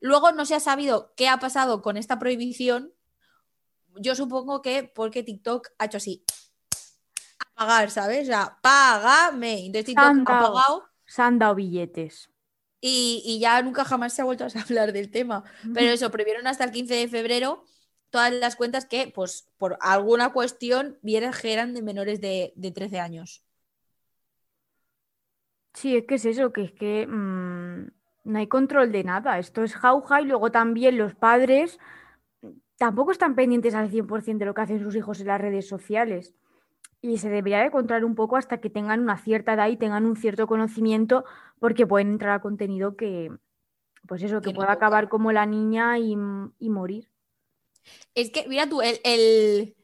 Luego 0.00 0.32
no 0.32 0.44
se 0.46 0.54
ha 0.54 0.60
sabido 0.60 1.12
qué 1.16 1.28
ha 1.28 1.38
pasado 1.38 1.80
con 1.80 1.96
esta 1.96 2.18
prohibición. 2.18 2.92
Yo 3.96 4.14
supongo 4.14 4.62
que 4.62 4.84
porque 4.84 5.22
TikTok 5.22 5.68
ha 5.78 5.86
hecho 5.86 5.98
así. 5.98 6.24
A 7.40 7.44
pagar, 7.56 7.90
¿sabes? 7.90 8.22
O 8.24 8.30
sea, 8.32 8.58
págame. 8.62 9.66
Entonces 9.66 9.86
TikTok 9.86 10.14
Han 10.14 10.24
ha 10.24 10.38
pagado 10.38 10.90
Se 11.06 11.22
han 11.22 11.38
dado 11.38 11.54
billetes. 11.54 12.28
y, 12.80 13.22
y 13.24 13.40
ya 13.40 13.62
nunca 13.62 13.84
jamás 13.84 14.12
se 14.14 14.22
ha 14.22 14.24
vuelto 14.24 14.44
a 14.44 14.48
hablar 14.62 14.92
del 14.92 15.10
tema. 15.10 15.44
Pero 15.72 15.90
eso, 15.92 16.10
prohibieron 16.10 16.46
hasta 16.46 16.64
el 16.64 16.72
15 16.72 16.94
de 16.94 17.08
febrero 17.08 17.64
todas 18.10 18.32
las 18.32 18.56
cuentas 18.56 18.86
que, 18.86 19.10
pues, 19.14 19.48
por 19.58 19.78
alguna 19.80 20.32
cuestión, 20.32 20.98
eran 21.44 21.74
de 21.74 21.82
menores 21.82 22.20
de, 22.20 22.52
de 22.56 22.70
13 22.72 23.00
años. 23.00 23.44
Sí, 25.74 25.96
es 25.96 26.04
que 26.06 26.16
es 26.16 26.24
eso, 26.26 26.52
que 26.52 26.62
es 26.64 26.72
que 26.72 27.06
mm, 27.06 27.86
no 28.24 28.38
hay 28.38 28.46
control 28.48 28.92
de 28.92 29.04
nada. 29.04 29.38
Esto 29.38 29.62
es 29.64 29.74
jauja 29.74 30.20
y 30.20 30.24
luego 30.26 30.50
también 30.52 30.98
los 30.98 31.14
padres 31.14 31.78
tampoco 32.78 33.12
están 33.12 33.34
pendientes 33.34 33.74
al 33.74 33.90
100% 33.90 34.38
de 34.38 34.46
lo 34.46 34.54
que 34.54 34.60
hacen 34.62 34.80
sus 34.80 34.94
hijos 34.96 35.20
en 35.20 35.28
las 35.28 35.40
redes 35.40 35.68
sociales. 35.68 36.34
Y 37.00 37.18
se 37.18 37.28
debería 37.28 37.60
de 37.60 37.70
controlar 37.70 38.04
un 38.04 38.14
poco 38.14 38.36
hasta 38.36 38.58
que 38.60 38.70
tengan 38.70 39.00
una 39.00 39.18
cierta 39.18 39.54
edad 39.54 39.68
y 39.68 39.76
tengan 39.76 40.06
un 40.06 40.16
cierto 40.16 40.46
conocimiento, 40.46 41.24
porque 41.58 41.86
pueden 41.86 42.10
entrar 42.10 42.32
a 42.32 42.40
contenido 42.40 42.96
que, 42.96 43.30
pues 44.06 44.22
eso, 44.22 44.40
que, 44.40 44.52
pueda 44.52 44.72
acabar 44.72 45.08
como 45.08 45.32
la 45.32 45.44
niña 45.46 45.98
y, 45.98 46.16
y 46.58 46.70
morir. 46.70 47.08
Es 48.14 48.30
que, 48.30 48.46
mira 48.48 48.68
tú, 48.68 48.80
el, 48.82 49.00
el 49.02 49.74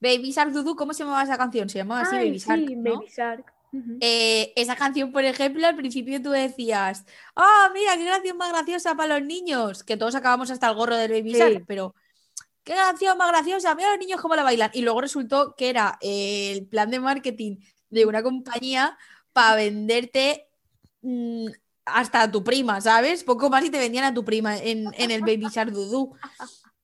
Baby 0.00 0.30
Shark 0.32 0.52
Dudu, 0.52 0.76
¿cómo 0.76 0.92
se 0.92 1.04
llamaba 1.04 1.22
esa 1.22 1.38
canción? 1.38 1.68
Se 1.68 1.78
llamaba 1.78 2.02
así, 2.02 2.16
Ay, 2.16 2.28
Baby 2.28 2.38
Shark. 2.38 2.66
sí, 2.66 2.76
¿no? 2.76 2.94
Baby 2.96 3.06
Shark. 3.08 3.54
Eh, 4.00 4.52
esa 4.56 4.76
canción, 4.76 5.12
por 5.12 5.24
ejemplo, 5.24 5.66
al 5.66 5.76
principio 5.76 6.22
tú 6.22 6.30
decías, 6.30 7.04
¡ah, 7.36 7.70
mira, 7.74 7.96
qué 7.96 8.04
canción 8.06 8.36
más 8.36 8.50
graciosa 8.50 8.94
para 8.94 9.18
los 9.18 9.26
niños! 9.26 9.84
Que 9.84 9.96
todos 9.96 10.14
acabamos 10.14 10.50
hasta 10.50 10.68
el 10.68 10.74
gorro 10.76 10.96
del 10.96 11.10
Baby 11.12 11.32
Sí. 11.32 11.38
Shark, 11.38 11.64
pero 11.66 11.94
¡qué 12.68 12.74
canción 12.74 13.16
más 13.16 13.28
graciosa! 13.28 13.74
Mira 13.74 13.88
los 13.88 13.98
niños 13.98 14.20
cómo 14.20 14.36
la 14.36 14.42
bailan. 14.42 14.70
Y 14.74 14.82
luego 14.82 15.00
resultó 15.00 15.54
que 15.56 15.70
era 15.70 15.98
eh, 16.02 16.52
el 16.52 16.66
plan 16.66 16.90
de 16.90 17.00
marketing 17.00 17.56
de 17.88 18.04
una 18.04 18.22
compañía 18.22 18.98
para 19.32 19.56
venderte 19.56 20.50
mm, 21.00 21.46
hasta 21.86 22.20
a 22.20 22.30
tu 22.30 22.44
prima, 22.44 22.78
¿sabes? 22.82 23.24
Poco 23.24 23.48
más 23.48 23.64
y 23.64 23.70
te 23.70 23.78
vendían 23.78 24.04
a 24.04 24.12
tu 24.12 24.22
prima 24.22 24.58
en, 24.58 24.92
en 24.98 25.10
el 25.10 25.22
Baby 25.22 25.46
Shark 25.50 25.70
Dudu. 25.70 26.14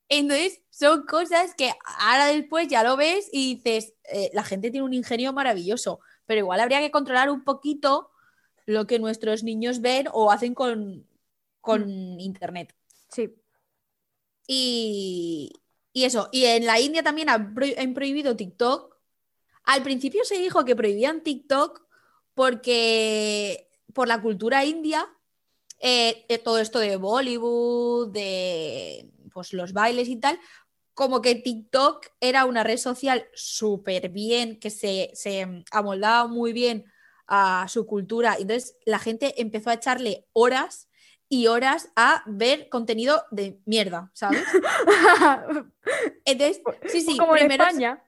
Entonces, 0.08 0.62
son 0.70 1.04
cosas 1.04 1.54
que 1.54 1.70
ahora 1.98 2.28
después 2.28 2.66
ya 2.68 2.82
lo 2.82 2.96
ves 2.96 3.28
y 3.30 3.56
dices, 3.56 3.92
eh, 4.04 4.30
la 4.32 4.42
gente 4.42 4.70
tiene 4.70 4.86
un 4.86 4.94
ingenio 4.94 5.34
maravilloso, 5.34 6.00
pero 6.24 6.38
igual 6.38 6.60
habría 6.60 6.80
que 6.80 6.90
controlar 6.90 7.28
un 7.28 7.44
poquito 7.44 8.10
lo 8.64 8.86
que 8.86 8.98
nuestros 8.98 9.42
niños 9.42 9.82
ven 9.82 10.08
o 10.14 10.30
hacen 10.30 10.54
con, 10.54 11.06
con 11.60 11.90
Internet. 12.20 12.74
Sí. 13.10 13.34
Y, 14.46 15.52
y 15.94 16.04
eso, 16.04 16.28
y 16.32 16.44
en 16.44 16.66
la 16.66 16.78
India 16.78 17.02
también 17.02 17.30
han, 17.30 17.54
pro- 17.54 17.66
han 17.78 17.94
prohibido 17.94 18.36
TikTok. 18.36 18.94
Al 19.64 19.82
principio 19.82 20.24
se 20.24 20.36
dijo 20.36 20.66
que 20.66 20.76
prohibían 20.76 21.22
TikTok 21.22 21.80
porque 22.34 23.70
por 23.94 24.08
la 24.08 24.20
cultura 24.20 24.64
india, 24.66 25.08
eh, 25.80 26.26
eh, 26.28 26.38
todo 26.38 26.58
esto 26.58 26.78
de 26.80 26.96
Bollywood, 26.96 28.12
de 28.12 29.10
pues, 29.32 29.52
los 29.54 29.72
bailes 29.72 30.08
y 30.08 30.16
tal, 30.16 30.38
como 30.94 31.22
que 31.22 31.34
TikTok 31.36 32.06
era 32.20 32.44
una 32.44 32.62
red 32.62 32.76
social 32.78 33.26
súper 33.34 34.08
bien, 34.10 34.58
que 34.60 34.70
se, 34.70 35.10
se 35.14 35.64
amoldaba 35.70 36.26
muy 36.28 36.52
bien 36.52 36.84
a 37.26 37.66
su 37.68 37.86
cultura. 37.86 38.36
Entonces 38.38 38.76
la 38.84 38.98
gente 38.98 39.40
empezó 39.40 39.70
a 39.70 39.74
echarle 39.74 40.26
horas 40.32 40.88
y 41.28 41.46
horas 41.46 41.90
a 41.96 42.22
ver 42.26 42.68
contenido 42.68 43.24
de 43.30 43.60
mierda, 43.64 44.10
¿sabes? 44.14 44.44
Entonces, 46.24 46.62
sí, 46.86 47.00
sí, 47.00 47.16
como 47.18 47.36
en 47.36 47.50
España. 47.50 48.02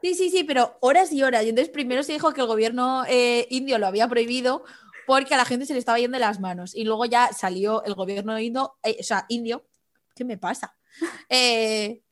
sí, 0.00 0.14
sí, 0.14 0.30
sí, 0.30 0.44
pero 0.44 0.78
horas 0.80 1.12
y 1.12 1.22
horas. 1.22 1.44
Y 1.44 1.50
entonces 1.50 1.72
primero 1.72 2.02
se 2.02 2.12
dijo 2.12 2.32
que 2.32 2.40
el 2.40 2.46
gobierno 2.46 3.04
eh, 3.08 3.46
indio 3.50 3.78
lo 3.78 3.86
había 3.86 4.08
prohibido 4.08 4.64
porque 5.06 5.34
a 5.34 5.36
la 5.36 5.44
gente 5.44 5.66
se 5.66 5.72
le 5.72 5.78
estaba 5.78 5.98
yendo 5.98 6.16
de 6.16 6.24
las 6.24 6.40
manos. 6.40 6.74
Y 6.74 6.84
luego 6.84 7.04
ya 7.04 7.32
salió 7.32 7.82
el 7.84 7.94
gobierno 7.94 8.38
indio, 8.38 8.78
eh, 8.82 8.96
o 9.00 9.02
sea, 9.02 9.26
indio, 9.28 9.66
¿qué 10.14 10.24
me 10.24 10.38
pasa? 10.38 10.76
Eh, 11.28 12.02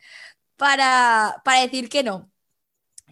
para, 0.57 1.43
para 1.45 1.61
decir 1.61 1.89
que 1.89 2.03
no, 2.03 2.31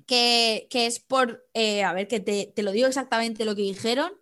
que, 0.07 0.69
que 0.71 0.87
es 0.87 1.01
por, 1.01 1.45
a 1.55 1.93
ver, 1.93 2.09
que 2.09 2.21
te, 2.21 2.53
te 2.55 2.63
lo 2.63 2.71
digo 2.71 2.87
exactamente 2.87 3.45
lo 3.45 3.55
que 3.55 3.63
dijeron, 3.63 4.13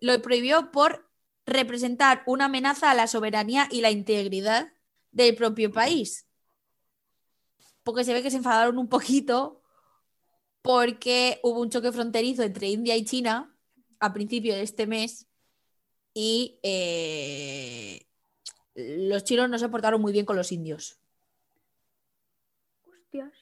lo 0.00 0.22
prohibió 0.22 0.70
por 0.70 1.03
representar 1.46 2.22
una 2.26 2.46
amenaza 2.46 2.90
a 2.90 2.94
la 2.94 3.06
soberanía 3.06 3.68
y 3.70 3.80
la 3.80 3.90
integridad 3.90 4.72
del 5.12 5.34
propio 5.34 5.72
país. 5.72 6.26
Porque 7.82 8.04
se 8.04 8.12
ve 8.12 8.22
que 8.22 8.30
se 8.30 8.38
enfadaron 8.38 8.78
un 8.78 8.88
poquito 8.88 9.62
porque 10.62 11.40
hubo 11.42 11.60
un 11.60 11.68
choque 11.68 11.92
fronterizo 11.92 12.42
entre 12.42 12.68
India 12.68 12.96
y 12.96 13.04
China 13.04 13.54
a 14.00 14.12
principio 14.12 14.54
de 14.54 14.62
este 14.62 14.86
mes 14.86 15.28
y 16.14 16.58
eh, 16.62 18.06
los 18.74 19.24
chinos 19.24 19.50
no 19.50 19.58
se 19.58 19.68
portaron 19.68 20.00
muy 20.00 20.12
bien 20.12 20.24
con 20.24 20.36
los 20.36 20.52
indios. 20.52 20.98
Hostias, 22.86 23.32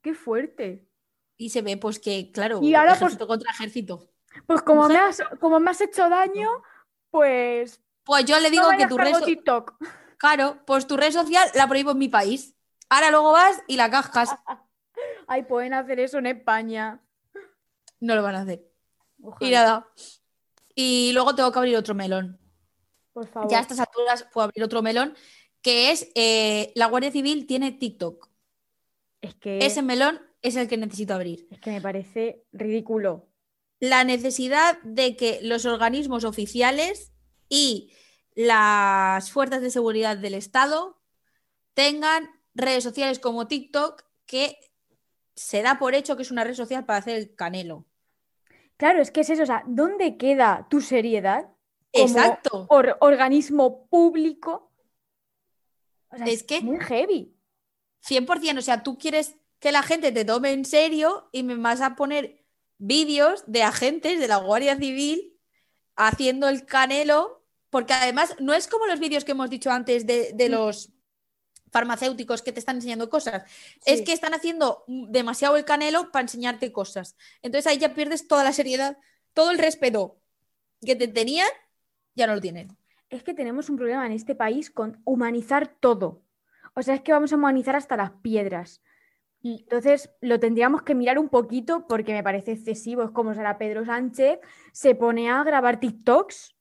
qué 0.00 0.14
fuerte. 0.14 0.88
Y 1.36 1.50
se 1.50 1.60
ve 1.60 1.76
pues 1.76 1.98
que, 1.98 2.30
claro, 2.32 2.60
Y 2.62 2.74
ahora, 2.74 2.94
ejército 2.94 3.26
contra 3.26 3.50
ejército. 3.50 4.08
Pues 4.46 4.62
como 4.62 4.88
me 4.88 4.96
has, 4.96 5.22
como 5.40 5.60
me 5.60 5.70
has 5.70 5.80
hecho 5.80 6.08
daño, 6.08 6.48
pues 7.12 7.80
Pues 8.02 8.24
yo 8.24 8.40
le 8.40 8.50
digo 8.50 8.72
no 8.72 8.76
que 8.76 8.86
tu 8.88 8.98
red, 8.98 9.14
TikTok. 9.24 9.76
claro, 10.18 10.58
pues 10.66 10.86
tu 10.88 10.96
red 10.96 11.12
social 11.12 11.48
la 11.54 11.68
prohíbo 11.68 11.92
en 11.92 11.98
mi 11.98 12.08
país. 12.08 12.56
Ahora 12.88 13.10
luego 13.12 13.30
vas 13.32 13.62
y 13.68 13.76
la 13.76 13.88
cascas. 13.90 14.30
Ay, 15.28 15.44
pueden 15.44 15.72
hacer 15.74 16.00
eso 16.00 16.18
en 16.18 16.26
España. 16.26 17.00
No 18.00 18.16
lo 18.16 18.22
van 18.22 18.34
a 18.34 18.40
hacer. 18.42 18.64
Ojalá, 19.22 19.46
Y 19.48 19.52
nada. 19.52 19.88
Y 20.74 21.12
luego 21.12 21.34
tengo 21.34 21.52
que 21.52 21.58
abrir 21.58 21.76
otro 21.76 21.94
melón. 21.94 22.40
por 23.12 23.26
favor. 23.28 23.50
Ya 23.50 23.58
a 23.58 23.60
estas 23.62 23.78
alturas 23.78 24.26
puedo 24.32 24.46
abrir 24.46 24.64
otro 24.64 24.82
melón, 24.82 25.14
que 25.60 25.92
es 25.92 26.10
eh, 26.14 26.72
la 26.74 26.86
Guardia 26.86 27.12
Civil 27.12 27.46
tiene 27.46 27.70
TikTok. 27.72 28.28
Es 29.20 29.34
que, 29.36 29.58
Ese 29.64 29.82
melón 29.82 30.20
es 30.42 30.56
el 30.56 30.66
que 30.66 30.76
necesito 30.76 31.14
abrir. 31.14 31.46
es 31.50 31.60
que 31.60 31.70
me 31.70 31.80
parece 31.80 32.44
ridículo. 32.52 33.28
La 33.82 34.04
necesidad 34.04 34.80
de 34.84 35.16
que 35.16 35.40
los 35.42 35.66
organismos 35.66 36.22
oficiales 36.22 37.10
y 37.48 37.92
las 38.36 39.32
fuerzas 39.32 39.60
de 39.60 39.70
seguridad 39.70 40.16
del 40.16 40.34
Estado 40.34 41.02
tengan 41.74 42.30
redes 42.54 42.84
sociales 42.84 43.18
como 43.18 43.48
TikTok, 43.48 44.04
que 44.24 44.56
se 45.34 45.62
da 45.62 45.80
por 45.80 45.96
hecho 45.96 46.14
que 46.14 46.22
es 46.22 46.30
una 46.30 46.44
red 46.44 46.54
social 46.54 46.86
para 46.86 47.00
hacer 47.00 47.16
el 47.16 47.34
canelo. 47.34 47.84
Claro, 48.76 49.02
es 49.02 49.10
que 49.10 49.22
es 49.22 49.30
eso. 49.30 49.42
O 49.42 49.46
sea, 49.46 49.64
¿dónde 49.66 50.16
queda 50.16 50.68
tu 50.70 50.80
seriedad 50.80 51.48
como 51.92 52.06
Exacto. 52.06 52.66
or- 52.68 52.96
organismo 53.00 53.88
público? 53.88 54.70
O 56.12 56.18
sea, 56.18 56.26
Es 56.26 56.44
que- 56.44 56.60
muy 56.60 56.78
heavy. 56.78 57.34
100%, 58.00 58.60
o 58.60 58.62
sea, 58.62 58.84
tú 58.84 58.96
quieres 58.96 59.34
que 59.58 59.72
la 59.72 59.82
gente 59.82 60.12
te 60.12 60.24
tome 60.24 60.52
en 60.52 60.64
serio 60.64 61.28
y 61.32 61.42
me 61.42 61.56
vas 61.56 61.80
a 61.80 61.96
poner 61.96 62.41
vídeos 62.82 63.44
de 63.46 63.62
agentes 63.62 64.18
de 64.18 64.28
la 64.28 64.38
Guardia 64.38 64.76
Civil 64.76 65.38
haciendo 65.94 66.48
el 66.48 66.66
canelo, 66.66 67.44
porque 67.70 67.92
además 67.92 68.34
no 68.40 68.54
es 68.54 68.66
como 68.66 68.86
los 68.86 68.98
vídeos 68.98 69.24
que 69.24 69.32
hemos 69.32 69.50
dicho 69.50 69.70
antes 69.70 70.04
de, 70.06 70.32
de 70.34 70.48
los 70.48 70.92
farmacéuticos 71.70 72.42
que 72.42 72.52
te 72.52 72.58
están 72.58 72.76
enseñando 72.76 73.08
cosas, 73.08 73.44
es 73.86 74.02
que 74.02 74.12
están 74.12 74.34
haciendo 74.34 74.84
demasiado 74.86 75.56
el 75.56 75.64
canelo 75.64 76.10
para 76.10 76.22
enseñarte 76.22 76.72
cosas. 76.72 77.16
Entonces 77.40 77.70
ahí 77.70 77.78
ya 77.78 77.94
pierdes 77.94 78.26
toda 78.26 78.44
la 78.44 78.52
seriedad, 78.52 78.98
todo 79.32 79.52
el 79.52 79.58
respeto 79.58 80.18
que 80.84 80.96
te 80.96 81.08
tenían, 81.08 81.48
ya 82.14 82.26
no 82.26 82.34
lo 82.34 82.40
tienen. 82.40 82.76
Es 83.10 83.22
que 83.22 83.32
tenemos 83.32 83.70
un 83.70 83.76
problema 83.76 84.04
en 84.06 84.12
este 84.12 84.34
país 84.34 84.70
con 84.70 85.00
humanizar 85.04 85.68
todo. 85.68 86.22
O 86.74 86.82
sea, 86.82 86.94
es 86.94 87.02
que 87.02 87.12
vamos 87.12 87.32
a 87.32 87.36
humanizar 87.36 87.76
hasta 87.76 87.96
las 87.96 88.10
piedras. 88.22 88.82
Entonces, 89.42 90.10
lo 90.20 90.38
tendríamos 90.38 90.82
que 90.82 90.94
mirar 90.94 91.18
un 91.18 91.28
poquito 91.28 91.86
porque 91.88 92.12
me 92.12 92.22
parece 92.22 92.52
excesivo. 92.52 93.02
Es 93.02 93.10
como 93.10 93.34
será 93.34 93.58
Pedro 93.58 93.84
Sánchez 93.84 94.38
se 94.72 94.94
pone 94.94 95.30
a 95.30 95.42
grabar 95.42 95.80
TikToks. 95.80 96.54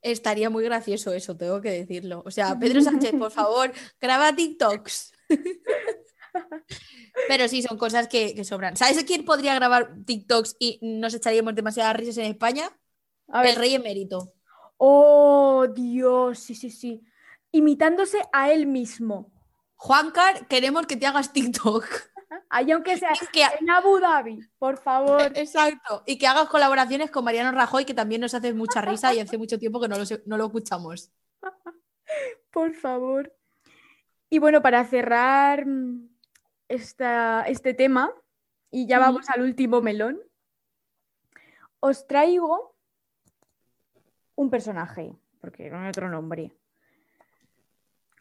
Estaría 0.00 0.50
muy 0.50 0.64
gracioso 0.64 1.12
eso, 1.12 1.36
tengo 1.36 1.60
que 1.60 1.70
decirlo. 1.70 2.22
O 2.26 2.30
sea, 2.30 2.58
Pedro 2.58 2.80
Sánchez, 2.82 3.12
por 3.12 3.30
favor, 3.30 3.72
graba 4.00 4.34
TikToks. 4.34 5.12
Pero 7.28 7.48
sí, 7.48 7.62
son 7.62 7.78
cosas 7.78 8.08
que, 8.08 8.34
que 8.34 8.44
sobran. 8.44 8.76
¿Sabes 8.76 9.02
quién 9.04 9.24
podría 9.24 9.54
grabar 9.54 9.94
TikToks 10.04 10.56
y 10.58 10.78
nos 10.82 11.14
echaríamos 11.14 11.54
demasiadas 11.54 11.96
risas 11.96 12.18
en 12.18 12.26
España? 12.26 12.70
A 13.28 13.42
ver. 13.42 13.52
El 13.52 13.56
rey 13.56 13.74
emérito. 13.74 14.34
Oh, 14.76 15.66
Dios, 15.72 16.38
sí, 16.38 16.54
sí, 16.54 16.70
sí. 16.70 17.02
Imitándose 17.52 18.18
a 18.32 18.50
él 18.50 18.66
mismo. 18.66 19.33
Juancar, 19.84 20.46
queremos 20.48 20.86
que 20.86 20.96
te 20.96 21.06
hagas 21.06 21.30
TikTok. 21.34 21.84
Ahí 22.48 22.72
aunque 22.72 22.96
sea 22.96 23.12
que, 23.30 23.42
en 23.60 23.68
Abu 23.68 24.00
Dhabi, 24.00 24.40
por 24.58 24.78
favor. 24.78 25.30
exacto. 25.36 26.02
Y 26.06 26.16
que 26.16 26.26
hagas 26.26 26.48
colaboraciones 26.48 27.10
con 27.10 27.22
Mariano 27.22 27.52
Rajoy, 27.52 27.84
que 27.84 27.92
también 27.92 28.22
nos 28.22 28.32
hace 28.32 28.54
mucha 28.54 28.80
risa 28.80 29.12
y 29.12 29.20
hace 29.20 29.36
mucho 29.36 29.58
tiempo 29.58 29.78
que 29.82 29.88
no 29.88 29.98
lo, 29.98 30.04
no 30.24 30.38
lo 30.38 30.46
escuchamos. 30.46 31.12
Por 32.50 32.72
favor. 32.72 33.30
Y 34.30 34.38
bueno, 34.38 34.62
para 34.62 34.84
cerrar 34.86 35.66
esta- 36.68 37.42
este 37.46 37.74
tema, 37.74 38.10
y 38.70 38.86
ya 38.86 38.98
vamos 38.98 39.28
al 39.28 39.42
último 39.42 39.82
melón, 39.82 40.18
os 41.80 42.06
traigo 42.06 42.74
un 44.34 44.48
personaje, 44.48 45.12
porque 45.42 45.68
no 45.68 45.78
hay 45.78 45.88
otro 45.90 46.08
nombre. 46.08 46.56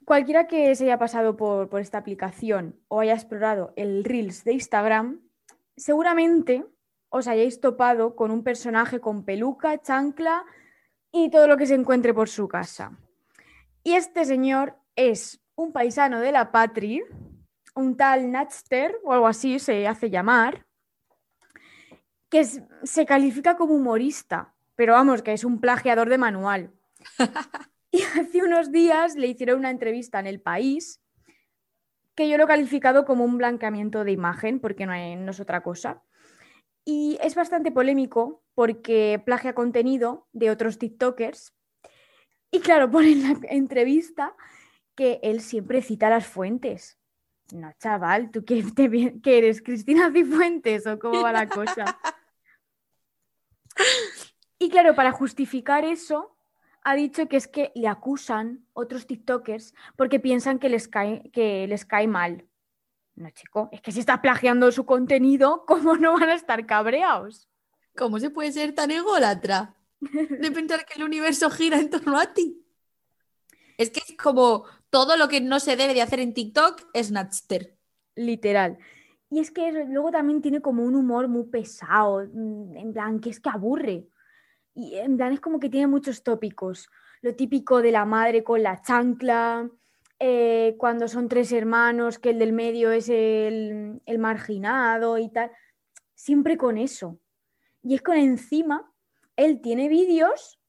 Cualquiera 0.06 0.48
que 0.48 0.76
se 0.76 0.86
haya 0.86 0.98
pasado 0.98 1.38
por, 1.38 1.70
por 1.70 1.82
esta 1.82 1.98
aplicación 1.98 2.80
o 2.88 3.00
haya 3.00 3.14
explorado 3.14 3.74
el 3.76 4.04
Reels 4.04 4.44
de 4.44 4.54
Instagram, 4.54 5.22
seguramente 5.76 6.66
os 7.10 7.28
hayáis 7.28 7.62
topado 7.62 8.16
con 8.16 8.32
un 8.32 8.44
personaje 8.44 9.00
con 9.00 9.24
peluca, 9.24 9.80
chancla 9.80 10.46
y 11.12 11.30
todo 11.30 11.48
lo 11.48 11.58
que 11.58 11.68
se 11.68 11.76
encuentre 11.76 12.14
por 12.14 12.28
su 12.28 12.48
casa. 12.48 12.98
Y 13.84 13.94
este 13.94 14.26
señor 14.26 14.76
es 14.96 15.40
un 15.56 15.72
paisano 15.72 16.20
de 16.20 16.32
la 16.32 16.52
patria, 16.52 17.04
un 17.76 17.96
tal 17.98 18.32
Natster 18.32 19.00
o 19.04 19.14
algo 19.14 19.28
así 19.28 19.60
se 19.60 19.88
hace 19.88 20.10
llamar, 20.10 20.66
que 22.30 22.44
se 22.46 23.06
califica 23.06 23.56
como 23.56 23.76
humorista, 23.76 24.56
pero 24.76 24.94
vamos, 24.94 25.22
que 25.22 25.34
es 25.34 25.44
un 25.44 25.60
plagiador 25.60 26.10
de 26.10 26.18
manual. 26.18 26.72
Y 27.94 28.02
hace 28.20 28.44
unos 28.44 28.72
días 28.72 29.16
le 29.16 29.28
hicieron 29.28 29.60
una 29.60 29.70
entrevista 29.70 30.20
en 30.20 30.28
El 30.28 30.42
País 30.42 31.00
que 32.16 32.28
yo 32.30 32.38
lo 32.38 32.44
he 32.44 32.48
calificado 32.48 33.06
como 33.06 33.24
un 33.24 33.38
blanqueamiento 33.38 34.04
de 34.04 34.12
imagen, 34.12 34.60
porque 34.60 34.86
no, 34.86 34.92
hay- 34.92 35.16
no 35.16 35.32
es 35.32 35.40
otra 35.40 35.64
cosa. 35.64 36.04
Y 36.86 37.18
es 37.24 37.34
bastante 37.34 37.72
polémico 37.72 38.44
porque 38.56 39.22
plagia 39.26 39.56
contenido 39.56 40.28
de 40.34 40.52
otros 40.52 40.78
TikTokers. 40.78 41.54
Y 42.52 42.60
claro, 42.60 42.90
pone 42.92 43.12
en 43.14 43.24
la 43.24 43.40
entrevista 43.50 44.36
que 44.96 45.20
él 45.24 45.42
siempre 45.42 45.82
cita 45.82 46.10
las 46.10 46.28
fuentes. 46.28 47.00
No, 47.52 47.72
chaval, 47.80 48.32
¿tú 48.32 48.44
qué, 48.46 48.64
te 48.76 49.20
qué 49.22 49.38
eres? 49.38 49.62
¿Cristina 49.62 50.12
Cifuentes 50.12 50.86
o 50.88 51.00
cómo 51.00 51.22
va 51.22 51.32
la 51.32 51.48
cosa? 51.48 52.00
Y 54.60 54.70
claro, 54.70 54.96
para 54.96 55.12
justificar 55.12 55.84
eso, 55.84 56.33
ha 56.84 56.96
dicho 56.96 57.28
que 57.28 57.38
es 57.38 57.48
que 57.48 57.72
le 57.76 57.88
acusan 57.88 58.66
otros 58.74 59.08
TikTokers 59.08 59.74
porque 59.96 60.20
piensan 60.20 60.60
que 60.60 60.70
les 60.70 60.88
cae, 60.88 61.30
que 61.32 61.68
les 61.68 61.86
cae 61.86 62.08
mal. 62.08 62.46
No, 63.16 63.30
chico, 63.30 63.70
es 63.72 63.82
que 63.82 63.92
si 63.92 64.00
estás 64.00 64.20
plagiando 64.20 64.72
su 64.72 64.86
contenido, 64.86 65.64
¿cómo 65.68 65.96
no 65.96 66.14
van 66.14 66.30
a 66.30 66.36
estar 66.36 66.66
cabreados? 66.66 67.50
¿Cómo 67.96 68.20
se 68.20 68.30
puede 68.30 68.52
ser 68.52 68.74
tan 68.74 68.92
ególatra 68.92 69.76
de 70.00 70.52
pensar 70.52 70.86
que 70.86 70.96
el 70.96 71.04
universo 71.04 71.50
gira 71.50 71.80
en 71.80 71.90
torno 71.90 72.20
a 72.20 72.34
ti? 72.34 72.66
Es 73.78 73.90
que 73.90 74.02
es 74.08 74.18
como 74.18 74.66
todo 74.90 75.16
lo 75.18 75.28
que 75.28 75.42
no 75.42 75.60
se 75.60 75.76
debe 75.76 75.94
de 75.94 76.02
hacer 76.02 76.20
en 76.20 76.34
TikTok 76.34 76.82
es 76.94 77.12
Natster. 77.12 77.78
Literal. 78.16 78.78
Y 79.30 79.40
es 79.40 79.50
que 79.50 79.72
luego 79.72 80.12
también 80.12 80.42
tiene 80.42 80.62
como 80.62 80.84
un 80.84 80.96
humor 80.96 81.28
muy 81.28 81.46
pesado, 81.46 82.24
mm, 82.32 82.78
en 82.78 82.94
plan, 82.94 83.20
que 83.20 83.32
es 83.32 83.40
que 83.40 83.50
aburre. 83.50 84.08
Y 84.74 84.96
en 84.96 85.18
plan 85.18 85.34
es 85.34 85.40
como 85.40 85.60
que 85.60 85.70
tiene 85.70 85.88
muchos 85.88 86.24
tópicos. 86.24 86.90
Lo 87.22 87.36
típico 87.36 87.82
de 87.82 87.92
la 87.92 88.06
madre 88.06 88.44
con 88.44 88.64
la 88.64 88.82
chancla, 88.82 89.70
eh, 90.20 90.76
cuando 90.78 91.08
son 91.08 91.30
tres 91.30 91.52
hermanos, 91.52 92.20
que 92.20 92.32
el 92.32 92.40
del 92.40 92.54
medio 92.54 92.92
es 92.92 93.10
el, 93.10 94.02
el 94.06 94.20
marginado 94.20 95.18
y 95.18 95.30
tal. 95.30 95.52
Siempre 96.16 96.58
con 96.58 96.78
eso. 96.78 97.20
Y 97.84 97.96
es 97.96 98.02
con 98.02 98.18
encima, 98.18 98.92
él 99.36 99.62
tiene 99.62 99.90
vídeos 99.90 100.60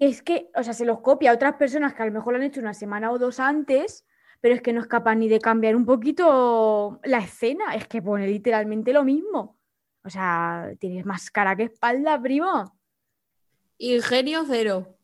es 0.00 0.22
que, 0.22 0.50
o 0.54 0.62
sea, 0.62 0.72
se 0.72 0.86
los 0.86 1.00
copia 1.00 1.30
a 1.30 1.34
otras 1.34 1.54
personas 1.56 1.94
que 1.94 2.02
a 2.02 2.06
lo 2.06 2.12
mejor 2.12 2.32
lo 2.32 2.38
han 2.38 2.44
hecho 2.44 2.60
una 2.60 2.72
semana 2.72 3.10
o 3.10 3.18
dos 3.18 3.38
antes, 3.40 4.06
pero 4.40 4.54
es 4.54 4.62
que 4.62 4.72
no 4.72 4.80
es 4.80 4.86
capaz 4.86 5.14
ni 5.16 5.28
de 5.28 5.38
cambiar 5.38 5.76
un 5.76 5.84
poquito 5.84 6.98
la 7.04 7.18
escena, 7.18 7.74
es 7.74 7.86
que 7.86 8.00
pone 8.00 8.26
literalmente 8.26 8.92
lo 8.92 9.04
mismo. 9.04 9.58
O 10.02 10.08
sea, 10.08 10.70
tienes 10.78 11.04
más 11.04 11.30
cara 11.30 11.56
que 11.56 11.64
espalda, 11.64 12.20
primo. 12.20 12.75
Ingenio 13.78 14.44
cero. 14.46 14.96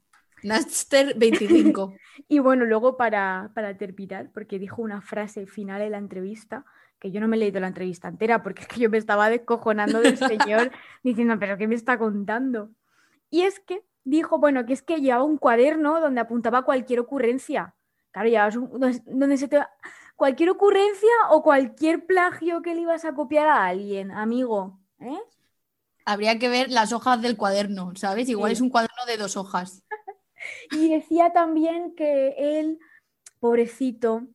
Natster 0.43 1.15
25. 1.17 1.95
Y 2.29 2.39
bueno, 2.39 2.65
luego 2.65 2.97
para, 2.97 3.51
para 3.55 3.77
terminar, 3.77 4.31
porque 4.33 4.59
dijo 4.59 4.81
una 4.83 5.01
frase 5.03 5.47
final 5.47 5.83
en 5.83 5.93
la 5.93 5.99
entrevista, 5.99 6.65
que 6.99 7.11
yo 7.11 7.21
no 7.21 7.29
me 7.29 7.37
he 7.37 7.41
leído 7.41 7.61
la 7.61 7.67
entrevista 7.69 8.09
entera, 8.09 8.43
porque 8.43 8.63
es 8.63 8.69
que 8.69 8.81
yo 8.81 8.89
me 8.91 8.99
estaba 8.99 9.29
descojonando 9.31 10.01
del 10.01 10.17
señor 10.19 10.71
diciendo, 11.03 11.37
pero 11.39 11.57
¿qué 11.59 11.67
me 11.69 11.75
está 11.75 11.99
contando? 11.99 12.71
Y 13.31 13.43
es 13.43 13.61
que 13.61 13.83
dijo, 14.05 14.39
bueno, 14.39 14.65
que 14.67 14.73
es 14.75 14.83
que 14.83 15.01
llevaba 15.01 15.25
un 15.25 15.37
cuaderno 15.39 16.01
donde 16.01 16.21
apuntaba 16.21 16.63
cualquier 16.65 17.01
ocurrencia. 17.01 17.75
Claro, 18.13 18.29
llevabas 18.29 18.57
un, 18.57 18.71
donde- 18.79 19.03
donde 19.07 19.37
se 19.37 19.49
te... 19.49 19.59
Cualquier 20.17 20.51
ocurrencia 20.51 21.11
o 21.31 21.43
cualquier 21.43 22.07
plagio 22.07 22.63
que 22.63 22.75
le 22.75 22.83
ibas 22.83 23.05
a 23.05 23.15
copiar 23.15 23.49
a 23.49 23.67
alguien, 23.67 24.11
amigo. 24.11 24.79
¿eh? 25.01 25.19
Habría 26.05 26.39
que 26.39 26.49
ver 26.49 26.71
las 26.71 26.93
hojas 26.93 27.21
del 27.23 27.37
cuaderno, 27.37 27.93
¿sabes? 27.97 28.29
Igual 28.29 28.51
Sí. 28.51 28.55
es 28.55 28.61
un 28.61 28.71
cuaderno 28.71 29.05
de 29.07 29.17
dos 29.17 29.37
hojas. 29.37 29.83
Y 30.73 30.89
decía 30.89 31.33
también 31.33 31.95
que 31.95 32.35
él, 32.59 32.79
pobrecito, 33.39 34.27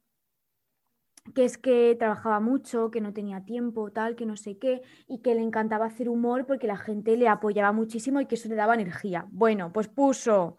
que 1.35 1.43
es 1.43 1.57
que 1.57 1.95
trabajaba 1.99 2.39
mucho, 2.39 2.89
que 2.89 3.01
no 3.01 3.11
tenía 3.13 3.43
tiempo, 3.43 3.91
tal, 3.91 4.15
que 4.15 4.25
no 4.25 4.37
sé 4.37 4.57
qué, 4.57 4.81
y 5.07 5.19
que 5.19 5.35
le 5.35 5.41
encantaba 5.41 5.85
hacer 5.85 6.07
humor 6.07 6.45
porque 6.45 6.67
la 6.67 6.77
gente 6.77 7.17
le 7.17 7.27
apoyaba 7.27 7.73
muchísimo 7.73 8.21
y 8.21 8.25
que 8.27 8.35
eso 8.35 8.47
le 8.47 8.55
daba 8.55 8.75
energía. 8.75 9.25
Bueno, 9.31 9.73
pues 9.73 9.89
puso, 9.89 10.57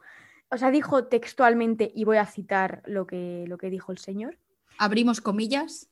o 0.50 0.56
sea, 0.58 0.70
dijo 0.70 1.06
textualmente, 1.06 1.90
y 1.94 2.04
voy 2.04 2.18
a 2.18 2.26
citar 2.26 2.82
lo 2.84 3.06
que, 3.06 3.44
lo 3.48 3.56
que 3.56 3.70
dijo 3.70 3.92
el 3.92 3.98
señor, 3.98 4.38
Abrimos 4.80 5.20
comillas. 5.22 5.88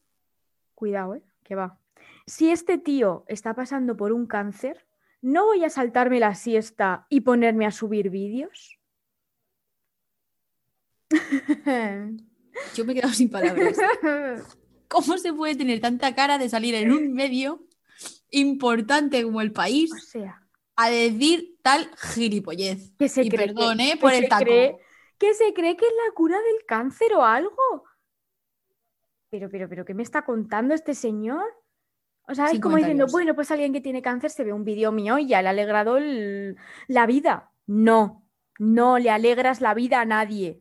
cuidado, 0.74 1.14
¿eh? 1.16 1.22
que 1.42 1.54
va. 1.54 1.78
Si 2.26 2.50
este 2.50 2.76
tío 2.78 3.24
está 3.28 3.54
pasando 3.54 3.96
por 3.96 4.12
un 4.12 4.26
cáncer, 4.26 4.85
¿no 5.22 5.46
voy 5.46 5.64
a 5.64 5.70
saltarme 5.70 6.20
la 6.20 6.34
siesta 6.34 7.06
y 7.08 7.20
ponerme 7.22 7.66
a 7.66 7.70
subir 7.70 8.10
vídeos? 8.10 8.78
Yo 12.74 12.84
me 12.84 12.92
he 12.92 12.94
quedado 12.96 13.12
sin 13.12 13.30
palabras. 13.30 13.76
¿Cómo 14.88 15.18
se 15.18 15.32
puede 15.32 15.56
tener 15.56 15.80
tanta 15.80 16.14
cara 16.14 16.38
de 16.38 16.48
salir 16.48 16.74
en 16.74 16.92
un 16.92 17.12
medio 17.12 17.64
importante 18.30 19.22
como 19.22 19.40
el 19.40 19.52
país 19.52 19.92
o 19.92 19.96
sea, 19.98 20.42
a 20.76 20.90
decir 20.90 21.58
tal 21.62 21.90
gilipollez? 21.96 22.92
que 22.98 23.08
se 23.08 23.22
Y 23.24 23.28
cree 23.28 23.48
perdón, 23.48 23.78
que- 23.78 23.88
¿eh? 23.88 23.92
que 23.94 23.98
Por 24.00 24.12
el 24.12 24.22
se 24.24 24.28
taco. 24.28 24.44
cree- 24.44 24.78
que 25.18 25.34
se 25.34 25.52
cree 25.54 25.76
que 25.76 25.86
es 25.86 25.92
la 26.06 26.14
cura 26.14 26.36
del 26.40 26.64
cáncer 26.66 27.14
o 27.14 27.24
algo. 27.24 27.84
Pero, 29.30 29.48
pero, 29.50 29.68
pero, 29.68 29.84
¿qué 29.84 29.94
me 29.94 30.02
está 30.02 30.24
contando 30.24 30.74
este 30.74 30.94
señor? 30.94 31.44
O 32.28 32.34
sea, 32.34 32.50
es 32.50 32.60
como 32.60 32.76
diciendo, 32.76 33.06
bueno, 33.12 33.34
pues 33.34 33.50
alguien 33.50 33.72
que 33.72 33.80
tiene 33.80 34.02
cáncer 34.02 34.30
se 34.30 34.44
ve 34.44 34.52
un 34.52 34.64
vídeo 34.64 34.92
mío 34.92 35.18
y 35.18 35.28
ya 35.28 35.42
le 35.42 35.48
ha 35.48 35.52
alegrado 35.52 35.96
el- 35.96 36.56
la 36.88 37.06
vida. 37.06 37.52
No, 37.66 38.24
no 38.58 38.98
le 38.98 39.10
alegras 39.10 39.60
la 39.60 39.74
vida 39.74 40.00
a 40.00 40.04
nadie. 40.04 40.60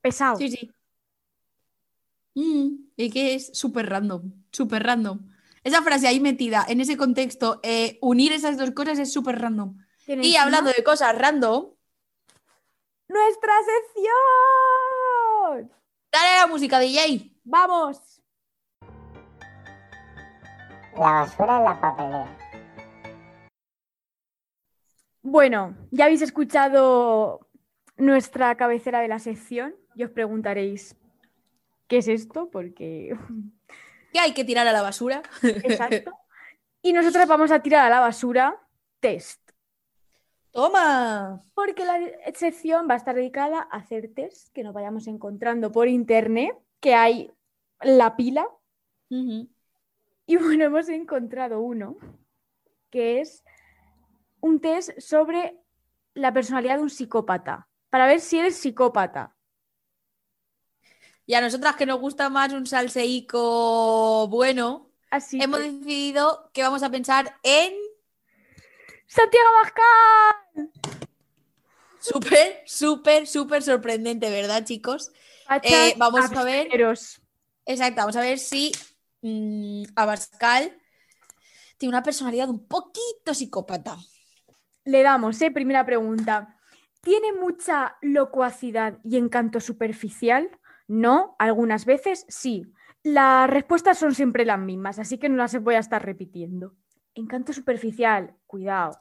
Pesado. 0.00 0.36
Sí, 0.36 0.50
sí. 0.50 0.70
Mm, 2.34 2.86
y 2.96 3.10
que 3.10 3.34
es 3.34 3.56
súper 3.56 3.88
random, 3.90 4.32
súper 4.50 4.82
random. 4.84 5.20
Esa 5.64 5.82
frase 5.82 6.08
ahí 6.08 6.18
metida 6.18 6.64
en 6.66 6.80
ese 6.80 6.96
contexto, 6.96 7.60
eh, 7.62 7.98
unir 8.00 8.32
esas 8.32 8.56
dos 8.56 8.70
cosas 8.72 8.98
es 8.98 9.12
súper 9.12 9.38
random. 9.38 9.78
Y 10.06 10.34
hablando 10.36 10.70
de 10.74 10.82
cosas 10.82 11.16
random, 11.16 11.70
¡Nuestra 13.08 13.52
sección! 13.58 15.70
dale 16.10 16.36
la 16.40 16.46
música, 16.46 16.78
DJ. 16.78 17.30
¡Vamos! 17.44 18.21
La 20.94 21.12
basura 21.12 21.58
en 21.58 21.64
la 21.64 21.80
papelera. 21.80 22.38
Bueno, 25.22 25.76
ya 25.90 26.06
habéis 26.06 26.22
escuchado 26.22 27.48
nuestra 27.96 28.56
cabecera 28.56 29.00
de 29.00 29.08
la 29.08 29.18
sección 29.18 29.74
y 29.94 30.04
os 30.04 30.10
preguntaréis, 30.10 30.96
¿qué 31.86 31.98
es 31.98 32.08
esto? 32.08 32.50
Porque, 32.50 33.16
¿Qué 34.12 34.18
hay 34.18 34.34
que 34.34 34.44
tirar 34.44 34.66
a 34.66 34.72
la 34.72 34.82
basura? 34.82 35.22
exacto. 35.42 36.12
Y 36.82 36.92
nosotros 36.92 37.26
vamos 37.26 37.50
a 37.50 37.60
tirar 37.60 37.86
a 37.86 37.90
la 37.90 38.00
basura 38.00 38.60
test. 39.00 39.40
¡Toma! 40.50 41.42
Porque 41.54 41.84
la 41.86 41.98
sección 42.34 42.86
va 42.88 42.94
a 42.94 42.98
estar 42.98 43.14
dedicada 43.14 43.66
a 43.70 43.78
hacer 43.78 44.12
test 44.14 44.52
que 44.52 44.62
nos 44.62 44.74
vayamos 44.74 45.06
encontrando 45.06 45.72
por 45.72 45.88
internet, 45.88 46.54
que 46.80 46.94
hay 46.94 47.32
la 47.80 48.16
pila. 48.16 48.46
Y 50.32 50.36
bueno, 50.38 50.64
hemos 50.64 50.88
encontrado 50.88 51.60
uno 51.60 51.98
que 52.88 53.20
es 53.20 53.44
un 54.40 54.62
test 54.62 54.98
sobre 54.98 55.58
la 56.14 56.32
personalidad 56.32 56.76
de 56.78 56.84
un 56.84 56.88
psicópata, 56.88 57.68
para 57.90 58.06
ver 58.06 58.18
si 58.18 58.38
eres 58.38 58.56
psicópata. 58.56 59.36
Y 61.26 61.34
a 61.34 61.42
nosotras 61.42 61.76
que 61.76 61.84
nos 61.84 62.00
gusta 62.00 62.30
más 62.30 62.50
un 62.54 62.64
salseico 62.66 64.26
bueno, 64.28 64.90
Así 65.10 65.38
hemos 65.38 65.60
que- 65.60 65.70
decidido 65.70 66.50
que 66.54 66.62
vamos 66.62 66.82
a 66.82 66.88
pensar 66.88 67.38
en 67.42 67.74
Santiago 69.06 69.48
Abascal. 69.58 70.70
súper, 72.00 72.62
súper, 72.64 73.26
súper 73.26 73.62
sorprendente, 73.62 74.30
¿verdad, 74.30 74.64
chicos? 74.64 75.12
Eh, 75.62 75.92
vamos 75.98 76.32
a 76.32 76.42
ver. 76.42 76.68
Exacto, 77.66 77.96
vamos 78.00 78.16
a 78.16 78.22
ver 78.22 78.38
si 78.38 78.72
mm, 79.22 79.84
Abascal 79.96 80.76
tiene 81.78 81.94
una 81.94 82.02
personalidad 82.02 82.48
un 82.48 82.66
poquito 82.66 83.34
psicópata. 83.34 83.96
Le 84.84 85.02
damos, 85.02 85.40
¿eh? 85.42 85.50
Primera 85.50 85.84
pregunta. 85.86 86.56
¿Tiene 87.00 87.32
mucha 87.32 87.96
locuacidad 88.02 88.98
y 89.02 89.16
encanto 89.16 89.58
superficial 89.58 90.50
no, 90.92 91.36
algunas 91.38 91.86
veces 91.86 92.26
sí. 92.28 92.66
Las 93.02 93.48
respuestas 93.48 93.98
son 93.98 94.14
siempre 94.14 94.44
las 94.44 94.58
mismas, 94.58 94.98
así 94.98 95.16
que 95.16 95.30
no 95.30 95.36
las 95.36 95.58
voy 95.62 95.74
a 95.74 95.78
estar 95.78 96.04
repitiendo. 96.04 96.74
Encanto 97.14 97.54
superficial, 97.54 98.34
cuidado. 98.46 99.00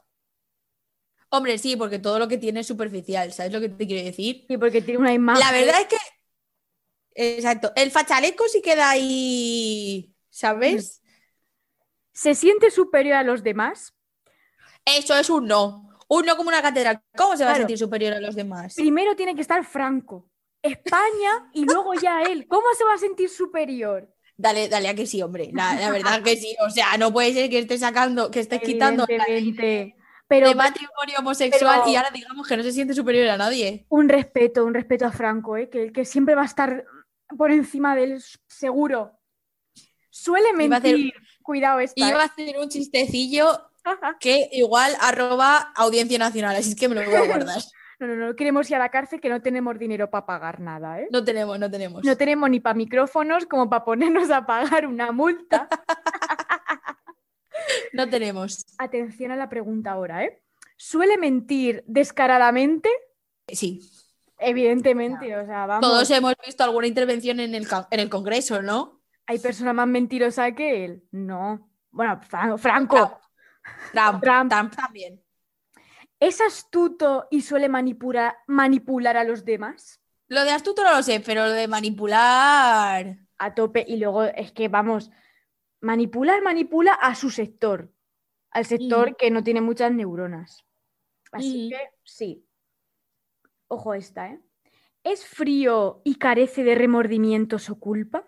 Hombre, 1.29 1.57
sí, 1.57 1.75
porque 1.75 1.99
todo 1.99 2.17
lo 2.17 2.29
que 2.29 2.37
tiene 2.37 2.61
es 2.61 2.67
superficial, 2.67 3.33
¿sabes 3.33 3.51
lo 3.51 3.59
que 3.59 3.67
te 3.67 3.87
quiero 3.87 4.05
decir? 4.05 4.45
Sí, 4.47 4.57
porque 4.57 4.81
tiene 4.81 4.99
una 4.99 5.13
imagen. 5.13 5.39
La 5.39 5.51
verdad 5.51 5.81
es 5.81 5.87
que. 5.87 5.97
Exacto. 7.15 7.71
El 7.75 7.91
fachaleco 7.91 8.47
sí 8.47 8.61
queda 8.61 8.89
ahí. 8.89 10.13
¿Sabes? 10.29 11.01
¿Se 12.13 12.35
siente 12.35 12.71
superior 12.71 13.15
a 13.17 13.23
los 13.23 13.43
demás? 13.43 13.93
Eso 14.85 15.15
es 15.17 15.29
un 15.29 15.47
no. 15.47 15.89
Un 16.07 16.25
no 16.25 16.35
como 16.35 16.49
una 16.49 16.61
catedral. 16.61 17.01
¿Cómo 17.15 17.37
se 17.37 17.45
va 17.45 17.53
a 17.53 17.57
sentir 17.57 17.77
superior 17.77 18.13
a 18.13 18.19
los 18.19 18.35
demás? 18.35 18.75
Primero 18.75 19.15
tiene 19.15 19.33
que 19.35 19.41
estar 19.41 19.63
Franco, 19.63 20.29
España 20.61 21.49
y 21.53 21.63
luego 21.65 21.93
ya 21.93 22.21
él. 22.23 22.47
¿Cómo 22.47 22.67
se 22.77 22.83
va 22.83 22.93
a 22.95 22.97
sentir 22.97 23.29
superior? 23.29 24.13
Dale, 24.35 24.67
dale 24.67 24.89
a 24.89 24.95
que 24.95 25.05
sí, 25.05 25.21
hombre. 25.21 25.51
La, 25.53 25.75
la 25.75 25.91
verdad 25.91 26.21
que 26.23 26.35
sí. 26.35 26.55
O 26.65 26.69
sea, 26.69 26.97
no 26.97 27.13
puede 27.13 27.33
ser 27.33 27.49
que 27.49 27.59
estés 27.59 27.79
sacando, 27.81 28.29
que 28.31 28.39
estés 28.41 28.59
quitando 28.61 29.05
la 29.07 29.23
Evidentemente. 29.27 29.95
Pero 30.27 30.47
de 30.47 30.55
matrimonio 30.55 31.15
homosexual 31.19 31.81
pero- 31.81 31.91
y 31.91 31.95
ahora 31.97 32.09
digamos 32.09 32.47
que 32.47 32.55
no 32.55 32.63
se 32.63 32.71
siente 32.71 32.93
superior 32.93 33.27
a 33.27 33.37
nadie. 33.37 33.85
un 33.89 34.07
respeto, 34.07 34.63
un 34.65 34.73
respeto 34.73 35.05
a 35.05 35.11
Franco, 35.11 35.57
¿eh? 35.57 35.69
que, 35.69 35.91
que 35.91 36.05
siempre 36.05 36.35
va 36.35 36.43
a 36.43 36.45
estar 36.45 36.85
por 37.37 37.51
encima 37.51 37.95
de 37.95 38.03
él, 38.03 38.23
seguro. 38.47 39.11
Suele 40.09 40.49
Iba 40.63 40.75
a 40.75 40.79
hacer- 40.79 40.93
mentir. 40.95 41.13
Cuidado 41.41 41.79
esta. 41.79 41.99
Iba 41.99 42.19
¿eh? 42.19 42.21
a 42.21 42.25
hacer 42.25 42.57
un 42.59 42.69
chistecillo 42.69 43.47
que 44.19 44.49
igual 44.51 44.93
arroba 45.01 45.71
audiencia 45.75 46.19
nacional, 46.19 46.55
así 46.55 46.69
es 46.71 46.75
que 46.75 46.87
me 46.87 46.95
lo 46.95 47.03
voy 47.03 47.15
a 47.15 47.25
guardar. 47.25 47.61
No, 48.01 48.07
no, 48.07 48.15
no 48.15 48.35
queremos 48.35 48.67
ir 48.67 48.75
a 48.77 48.79
la 48.79 48.89
cárcel 48.89 49.21
que 49.21 49.29
no 49.29 49.43
tenemos 49.43 49.77
dinero 49.77 50.09
para 50.09 50.25
pagar 50.25 50.59
nada, 50.59 50.99
¿eh? 50.99 51.07
No 51.11 51.23
tenemos, 51.23 51.59
no 51.59 51.69
tenemos. 51.69 52.03
No 52.03 52.17
tenemos 52.17 52.49
ni 52.49 52.59
para 52.59 52.73
micrófonos 52.73 53.45
como 53.45 53.69
para 53.69 53.85
ponernos 53.85 54.31
a 54.31 54.43
pagar 54.43 54.87
una 54.87 55.11
multa. 55.11 55.69
No 57.93 58.09
tenemos. 58.09 58.65
Atención 58.77 59.31
a 59.31 59.35
la 59.35 59.49
pregunta 59.49 59.91
ahora, 59.91 60.23
¿eh? 60.23 60.41
¿Suele 60.77 61.17
mentir 61.17 61.83
descaradamente? 61.85 62.89
Sí. 63.47 63.81
Evidentemente, 64.41 65.37
o 65.37 65.45
sea, 65.45 65.65
vamos. 65.67 65.87
Todos 65.87 66.09
hemos 66.11 66.33
visto 66.45 66.63
alguna 66.63 66.87
intervención 66.87 67.39
en 67.39 67.53
el, 67.55 67.67
en 67.91 67.99
el 67.99 68.09
Congreso, 68.09 68.61
¿no? 68.61 69.01
¿Hay 69.27 69.39
persona 69.39 69.71
más 69.71 69.87
mentirosa 69.87 70.51
que 70.53 70.83
él? 70.85 71.03
No. 71.11 71.69
Bueno, 71.91 72.19
Fra- 72.21 72.57
Franco. 72.57 73.19
Trump, 73.93 74.21
Trump. 74.23 74.49
Trump 74.51 74.75
también. 74.75 75.23
¿Es 76.19 76.41
astuto 76.41 77.27
y 77.29 77.41
suele 77.41 77.69
manipula- 77.69 78.37
manipular 78.47 79.15
a 79.17 79.23
los 79.23 79.45
demás? 79.45 80.01
Lo 80.27 80.43
de 80.43 80.51
astuto 80.51 80.83
no 80.83 80.91
lo 80.95 81.03
sé, 81.03 81.19
pero 81.19 81.45
lo 81.45 81.51
de 81.51 81.67
manipular. 81.67 83.17
A 83.37 83.53
tope. 83.53 83.85
Y 83.87 83.97
luego 83.97 84.23
es 84.23 84.51
que, 84.51 84.67
vamos, 84.67 85.11
manipular, 85.81 86.41
manipula 86.41 86.93
a 86.93 87.15
su 87.15 87.29
sector. 87.29 87.91
Al 88.51 88.65
sector 88.65 89.07
Ujú. 89.09 89.17
que 89.17 89.31
no 89.31 89.43
tiene 89.43 89.61
muchas 89.61 89.91
neuronas. 89.91 90.65
Así 91.31 91.67
Ujú. 91.67 91.69
que 91.77 91.89
sí. 92.03 92.45
Ojo 93.71 93.93
esta, 93.93 94.27
¿eh? 94.27 94.41
¿Es 95.01 95.25
frío 95.25 96.01
y 96.03 96.15
carece 96.15 96.65
de 96.65 96.75
remordimientos 96.75 97.69
o 97.69 97.79
culpa? 97.79 98.27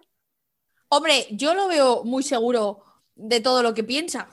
Hombre, 0.87 1.27
yo 1.31 1.53
lo 1.53 1.67
veo 1.67 2.05
muy 2.05 2.23
seguro 2.23 2.85
de 3.13 3.41
todo 3.41 3.61
lo 3.61 3.73
que 3.73 3.83
piensa. 3.83 4.29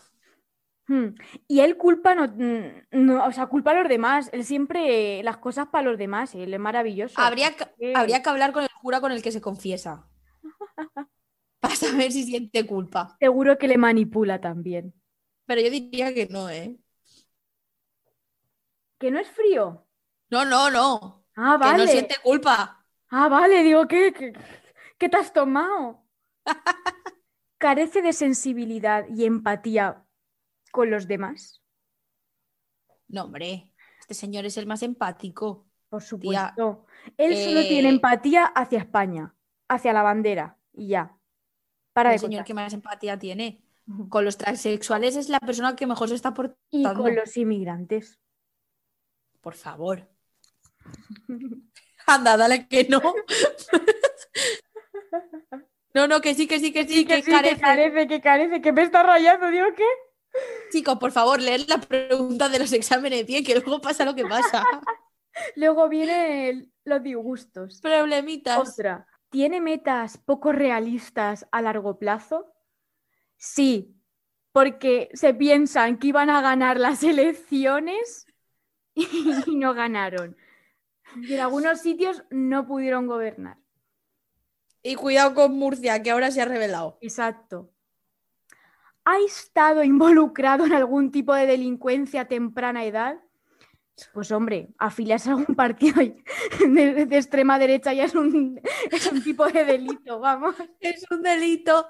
Hmm. 0.87 1.17
Y 1.49 1.61
él 1.61 1.77
culpa, 1.77 2.15
no, 2.15 2.29
mm, 2.29 2.87
no- 2.93 3.27
o 3.27 3.33
sea, 3.33 3.49
culpa 3.49 3.73
a 3.73 3.75
los 3.75 3.89
demás. 3.89 4.31
Él 4.33 4.45
siempre 4.45 5.21
las 5.25 5.39
cosas 5.39 5.67
para 5.67 5.91
los 5.91 5.99
demás. 5.99 6.33
Él 6.37 6.55
es 6.55 6.61
maravilloso. 6.61 7.21
Habría 7.21 7.57
que, 7.57 7.93
habría 7.93 8.23
que 8.23 8.31
hablar 8.31 8.53
con 8.53 8.63
el 8.63 8.69
cura 8.81 9.01
con 9.01 9.11
el 9.11 9.21
que 9.21 9.33
se 9.33 9.41
confiesa. 9.41 10.07
Para 11.59 11.75
saber 11.75 12.13
si 12.13 12.23
siente 12.23 12.65
culpa. 12.65 13.17
Seguro 13.19 13.59
que 13.59 13.67
le 13.67 13.79
manipula 13.79 14.41
también. 14.41 14.95
Pero 15.47 15.61
yo 15.61 15.71
diría 15.71 16.15
que 16.15 16.29
no, 16.29 16.49
¿eh? 16.49 16.79
¿Que 19.01 19.11
no 19.11 19.19
es 19.19 19.29
frío? 19.29 19.89
No, 20.31 20.45
no, 20.45 20.71
no. 20.71 21.25
Ah, 21.37 21.59
Que 21.61 21.73
no 21.77 21.85
vale. 21.85 21.89
siente 21.89 22.17
culpa. 22.23 22.85
Ah, 23.09 23.29
vale, 23.29 23.63
digo, 23.63 23.87
¿qué, 23.89 24.13
qué, 24.13 24.33
qué 24.99 25.09
te 25.09 25.17
has 25.17 25.33
tomado? 25.33 26.05
¿Carece 27.59 28.03
de 28.03 28.13
sensibilidad 28.13 29.07
y 29.09 29.25
empatía 29.25 30.05
con 30.73 30.91
los 30.91 31.07
demás? 31.07 31.63
No, 33.09 33.25
hombre. 33.25 33.73
Este 34.01 34.15
señor 34.15 34.47
es 34.47 34.57
el 34.57 34.67
más 34.67 34.83
empático. 34.83 35.67
Por 35.89 36.01
Tía, 36.01 36.09
supuesto. 36.09 36.87
Él 37.17 37.37
solo 37.37 37.61
tiene 37.63 37.89
eh, 37.89 37.93
empatía 37.93 38.45
hacia 38.47 38.79
España, 38.79 39.35
hacia 39.69 39.93
la 39.93 40.03
bandera 40.03 40.57
y 40.73 40.89
ya. 40.89 41.17
Para 41.93 42.11
de 42.11 42.15
el 42.17 42.21
señor 42.21 42.45
que 42.45 42.55
más 42.55 42.73
empatía 42.73 43.19
tiene. 43.19 43.65
Con 44.09 44.25
los 44.25 44.37
transexuales 44.39 45.17
es 45.17 45.29
la 45.29 45.41
persona 45.41 45.75
que 45.75 45.87
mejor 45.89 46.09
se 46.09 46.15
está 46.15 46.29
Y 46.29 46.33
portando. 46.33 47.03
con 47.03 47.17
los 47.17 47.37
inmigrantes. 47.37 48.21
Por 49.41 49.55
favor. 49.55 50.09
Anda, 52.07 52.37
dale 52.37 52.67
que 52.67 52.89
no. 52.89 53.01
No, 55.93 56.07
no, 56.07 56.21
que 56.21 56.35
sí, 56.35 56.47
que 56.47 56.61
sí, 56.61 56.73
que 56.73 56.87
sí, 56.87 57.05
que, 57.05 57.17
que 57.17 57.23
sí, 57.23 57.31
carece. 57.31 57.55
que 57.57 57.61
carece, 57.61 58.07
que 58.07 58.21
carece, 58.21 58.61
que 58.61 58.73
me 58.73 58.83
está 58.83 59.03
rayando, 59.03 59.49
digo, 59.49 59.67
¿qué? 59.77 59.85
Chicos, 60.71 60.99
por 60.99 61.11
favor, 61.11 61.41
leer 61.41 61.69
la 61.69 61.81
pregunta 61.81 62.49
de 62.49 62.61
los 62.61 62.73
exámenes 62.73 63.27
bien, 63.27 63.45
que 63.45 63.55
luego 63.55 63.81
pasa 63.81 64.05
lo 64.05 64.15
que 64.15 64.25
pasa. 64.25 64.65
Luego 65.57 65.89
vienen 65.89 66.73
los 66.85 67.03
disgustos. 67.03 67.81
Problemitas. 67.81 68.59
Otra. 68.59 69.07
¿Tiene 69.31 69.61
metas 69.61 70.19
poco 70.19 70.53
realistas 70.53 71.47
a 71.53 71.63
largo 71.63 71.99
plazo? 71.99 72.53
Sí, 73.37 73.97
porque 74.53 75.09
se 75.15 75.33
piensan 75.33 75.99
que 75.99 76.09
iban 76.09 76.31
a 76.31 76.43
ganar 76.43 76.79
las 76.79 77.03
elecciones 77.05 78.27
y 78.95 79.57
no 79.57 79.73
ganaron. 79.73 80.37
Y 81.29 81.35
en 81.35 81.41
algunos 81.41 81.81
sitios 81.81 82.25
no 82.31 82.67
pudieron 82.67 83.07
gobernar. 83.07 83.59
Y 84.83 84.95
cuidado 84.95 85.35
con 85.35 85.59
Murcia, 85.59 86.03
que 86.03 86.11
ahora 86.11 86.31
se 86.31 86.41
ha 86.41 86.47
revelado. 86.47 86.99
Exacto. 87.01 87.71
¿Ha 89.05 89.19
estado 89.19 89.83
involucrado 89.83 90.65
en 90.67 90.73
algún 90.73 91.11
tipo 91.11 91.35
de 91.35 91.47
delincuencia 91.47 92.23
a 92.23 92.29
temprana 92.29 92.85
edad? 92.85 93.19
Pues 94.15 94.33
hombre, 94.33 94.71
afiliarse 94.79 95.29
a 95.29 95.33
algún 95.33 95.55
partido 95.55 96.01
de, 96.61 97.07
de 97.07 97.17
extrema 97.17 97.59
derecha 97.59 97.93
ya 97.93 98.05
es 98.05 98.15
un, 98.15 98.61
es 98.91 99.07
un 99.11 99.23
tipo 99.23 99.47
de 99.47 99.65
delito, 99.65 100.19
vamos. 100.21 100.55
Es 100.79 101.05
un 101.11 101.23
delito 101.23 101.87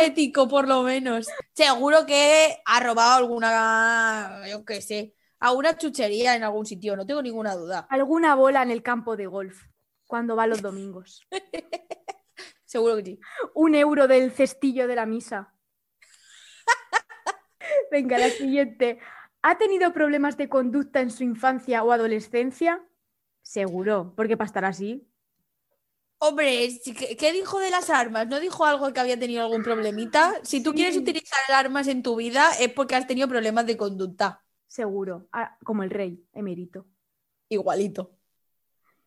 ético, 0.00 0.48
por 0.48 0.66
lo 0.66 0.82
menos. 0.82 1.26
Seguro 1.52 2.06
que 2.06 2.56
ha 2.64 2.80
robado 2.80 3.16
alguna, 3.16 4.42
yo 4.48 4.64
qué 4.64 4.80
sé, 4.80 5.14
alguna 5.44 5.76
chuchería 5.76 6.34
en 6.34 6.42
algún 6.42 6.64
sitio, 6.64 6.96
no 6.96 7.04
tengo 7.04 7.20
ninguna 7.20 7.54
duda. 7.54 7.86
Alguna 7.90 8.34
bola 8.34 8.62
en 8.62 8.70
el 8.70 8.82
campo 8.82 9.14
de 9.14 9.26
golf 9.26 9.64
cuando 10.06 10.36
va 10.36 10.46
los 10.46 10.62
domingos. 10.62 11.26
Seguro 12.64 12.96
que 12.96 13.04
sí. 13.04 13.20
Un 13.54 13.74
euro 13.74 14.08
del 14.08 14.32
cestillo 14.32 14.88
de 14.88 14.96
la 14.96 15.04
misa. 15.04 15.54
Venga, 17.90 18.18
la 18.18 18.30
siguiente. 18.30 18.98
¿Ha 19.42 19.58
tenido 19.58 19.92
problemas 19.92 20.38
de 20.38 20.48
conducta 20.48 21.00
en 21.00 21.10
su 21.10 21.24
infancia 21.24 21.84
o 21.84 21.92
adolescencia? 21.92 22.82
Seguro, 23.42 24.14
porque 24.16 24.38
para 24.38 24.46
estar 24.46 24.64
así. 24.64 25.06
Hombre, 26.18 26.70
¿qué, 27.18 27.32
dijo 27.32 27.58
de 27.58 27.70
las 27.70 27.90
armas? 27.90 28.26
¿No 28.28 28.40
dijo 28.40 28.64
algo 28.64 28.94
que 28.94 29.00
había 29.00 29.18
tenido 29.18 29.42
algún 29.42 29.62
problemita? 29.62 30.40
Si 30.42 30.62
tú 30.62 30.72
quieres 30.72 30.96
utilizar 30.96 31.38
armas 31.52 31.86
en 31.86 32.02
tu 32.02 32.16
vida 32.16 32.50
es 32.58 32.72
porque 32.72 32.94
has 32.94 33.06
tenido 33.06 33.28
problemas 33.28 33.66
de 33.66 33.76
conducta. 33.76 34.43
Seguro. 34.74 35.28
Ah, 35.30 35.56
como 35.62 35.84
el 35.84 35.90
rey, 35.90 36.26
emérito. 36.32 36.84
Igualito. 37.48 38.18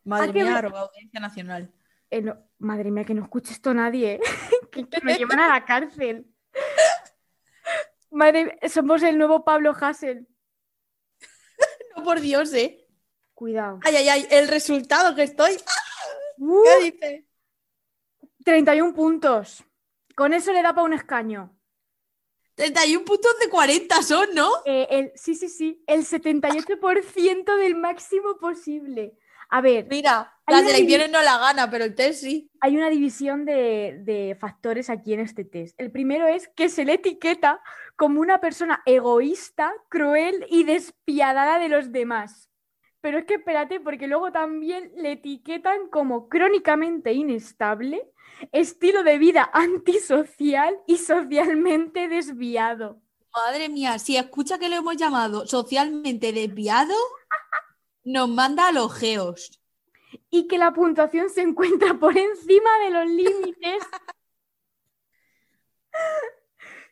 Madre 0.06 0.30
Ah, 0.30 0.34
mía, 0.34 0.58
arroba 0.58 0.80
audiencia 0.80 1.20
nacional. 1.20 1.74
Eh, 2.10 2.22
no- 2.22 2.38
madre 2.60 2.90
mía, 2.90 3.04
que 3.04 3.14
no 3.14 3.22
escuche 3.24 3.52
esto 3.52 3.74
nadie, 3.74 4.14
¿eh? 4.14 4.22
que, 4.72 4.88
que 4.88 5.02
me 5.02 5.16
llevan 5.18 5.42
a 5.42 5.50
la 5.50 5.66
cárcel. 5.66 6.26
Madre, 8.12 8.58
somos 8.70 9.04
el 9.04 9.18
nuevo 9.18 9.44
Pablo 9.44 9.74
Hassel. 9.78 10.26
No, 11.98 12.04
por 12.04 12.22
Dios, 12.22 12.54
¿eh? 12.54 12.88
Cuidado. 13.34 13.80
Ay, 13.84 13.96
ay, 13.98 14.08
ay, 14.08 14.28
el 14.32 14.48
resultado 14.48 15.16
que 15.16 15.24
estoy. 15.24 15.58
Uh, 16.38 16.64
¿Qué 16.64 16.92
dice? 16.92 17.28
31 18.46 18.94
puntos. 18.94 19.66
Con 20.16 20.32
eso 20.32 20.54
le 20.54 20.62
da 20.62 20.74
para 20.74 20.84
un 20.86 20.94
escaño. 20.94 21.57
31 22.58 23.06
puntos 23.06 23.32
de 23.40 23.50
40 23.50 24.02
son, 24.02 24.30
¿no? 24.34 24.50
Eh, 24.66 24.88
el, 24.90 25.12
sí, 25.14 25.36
sí, 25.36 25.48
sí. 25.48 25.84
El 25.86 26.04
78% 26.04 27.56
del 27.56 27.76
máximo 27.76 28.38
posible. 28.40 29.16
A 29.50 29.62
ver, 29.62 29.86
Mira, 29.90 30.34
las 30.48 30.68
elecciones 30.68 31.12
no 31.12 31.22
la 31.22 31.38
gana, 31.38 31.70
pero 31.70 31.86
el 31.86 31.94
test 31.94 32.22
sí. 32.22 32.50
hay 32.60 32.76
una 32.76 32.90
división 32.90 33.46
de, 33.46 34.00
de 34.02 34.36
factores 34.40 34.90
aquí 34.90 35.14
en 35.14 35.20
este 35.20 35.46
test. 35.46 35.80
El 35.80 35.92
primero 35.92 36.28
es 36.28 36.48
que 36.50 36.68
se 36.68 36.84
le 36.84 36.96
etiqueta 36.96 37.62
como 37.96 38.22
una 38.22 38.42
persona 38.42 38.82
egoísta, 38.88 39.72
cruel 39.88 40.46
y 40.50 40.64
despiadada 40.64 41.60
de 41.60 41.70
los 41.70 41.92
demás. 41.92 42.50
Pero 43.02 43.20
es 43.20 43.26
que 43.26 43.36
espérate, 43.36 43.80
porque 43.80 44.08
luego 44.08 44.32
también 44.32 44.92
le 44.98 45.14
etiquetan 45.14 45.90
como 45.90 46.28
crónicamente 46.28 47.14
inestable, 47.14 48.02
estilo 48.52 49.04
de 49.04 49.18
vida 49.18 49.50
antisocial 49.54 50.80
y 50.88 50.98
socialmente 50.98 52.08
desviado. 52.08 53.02
Madre 53.34 53.70
mía, 53.70 54.00
si 54.00 54.18
escucha 54.18 54.58
que 54.58 54.70
lo 54.70 54.76
hemos 54.76 54.98
llamado 54.98 55.46
socialmente 55.46 56.34
desviado, 56.34 56.96
nos 58.04 58.30
manda 58.30 58.70
a 58.70 58.72
los 58.72 58.94
geos. 58.94 59.62
Y 60.30 60.48
que 60.48 60.58
la 60.58 60.74
puntuación 60.74 61.30
se 61.30 61.42
encuentra 61.42 61.94
por 61.94 62.18
encima 62.18 62.70
de 62.84 62.90
los 62.90 63.06
límites. 63.06 63.84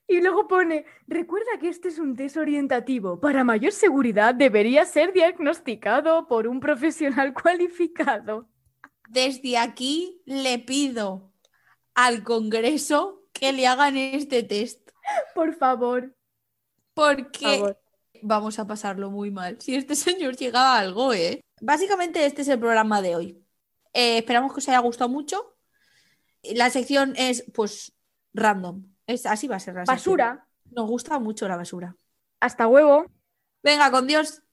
Y 0.08 0.22
luego 0.22 0.48
pone, 0.48 0.86
recuerda 1.08 1.58
que 1.60 1.70
este 1.70 1.88
es 1.88 1.98
un 1.98 2.16
test 2.16 2.38
orientativo. 2.38 3.20
Para 3.20 3.44
mayor 3.44 3.72
seguridad 3.72 4.36
debería 4.36 4.86
ser 4.86 5.14
diagnosticado 5.14 6.28
por 6.28 6.48
un 6.48 6.60
profesional 6.60 7.34
cualificado. 7.42 8.48
Desde 9.10 9.58
aquí 9.58 10.22
le 10.26 10.60
pido 10.60 11.35
al 11.96 12.24
Congreso 12.24 13.24
que 13.34 13.52
le 13.52 13.68
hagan 13.68 13.98
este 13.98 14.44
test, 14.44 14.92
Por 15.34 15.56
favor. 15.56 16.16
porque 16.94 17.58
favor. 17.58 17.82
vamos 18.22 18.60
a 18.60 18.68
pasarlo 18.68 19.10
muy 19.10 19.32
mal. 19.32 19.60
Si 19.60 19.76
este 19.76 19.96
señor 19.96 20.36
llega 20.36 20.76
a 20.76 20.80
algo, 20.80 21.14
¿eh? 21.14 21.42
Básicamente 21.62 22.26
este 22.26 22.44
es 22.44 22.48
el 22.50 22.60
programa 22.60 23.02
de 23.02 23.16
hoy. 23.16 23.46
Eh, 23.94 24.20
esperamos 24.20 24.54
que 24.54 24.60
os 24.60 24.70
haya 24.70 24.80
gustado 24.80 25.10
mucho. 25.10 25.56
La 26.44 26.70
sección 26.70 27.14
es, 27.18 27.46
pues, 27.54 27.94
random. 28.34 28.86
Es, 29.08 29.26
así 29.26 29.48
va 29.48 29.56
a 29.56 29.60
ser 29.60 29.76
la 29.76 29.86
sección. 29.86 30.18
Basura. 30.18 30.48
Nos 30.72 30.88
gusta 30.88 31.18
mucho 31.20 31.48
la 31.48 31.56
basura. 31.56 31.96
Hasta 32.40 32.68
huevo. 32.68 33.06
Venga, 33.64 33.90
con 33.90 34.06
Dios. 34.06 34.44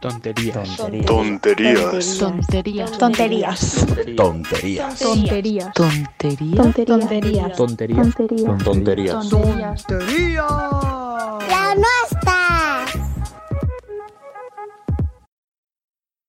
Tonterías. 0.00 0.76
Tonterías. 1.04 2.18
Tonterías. 2.18 2.98
Tonterías. 2.98 3.70
Tonterías. 4.16 4.98
Tonterías. 4.98 5.74
Tonterías. 5.74 5.74
Tonterías. 5.74 7.56
Tonterías. 7.56 8.16
Tonterías. 8.64 9.28
Tonterías. 9.28 9.28
La 11.48 11.74
nuestra. 11.74 12.19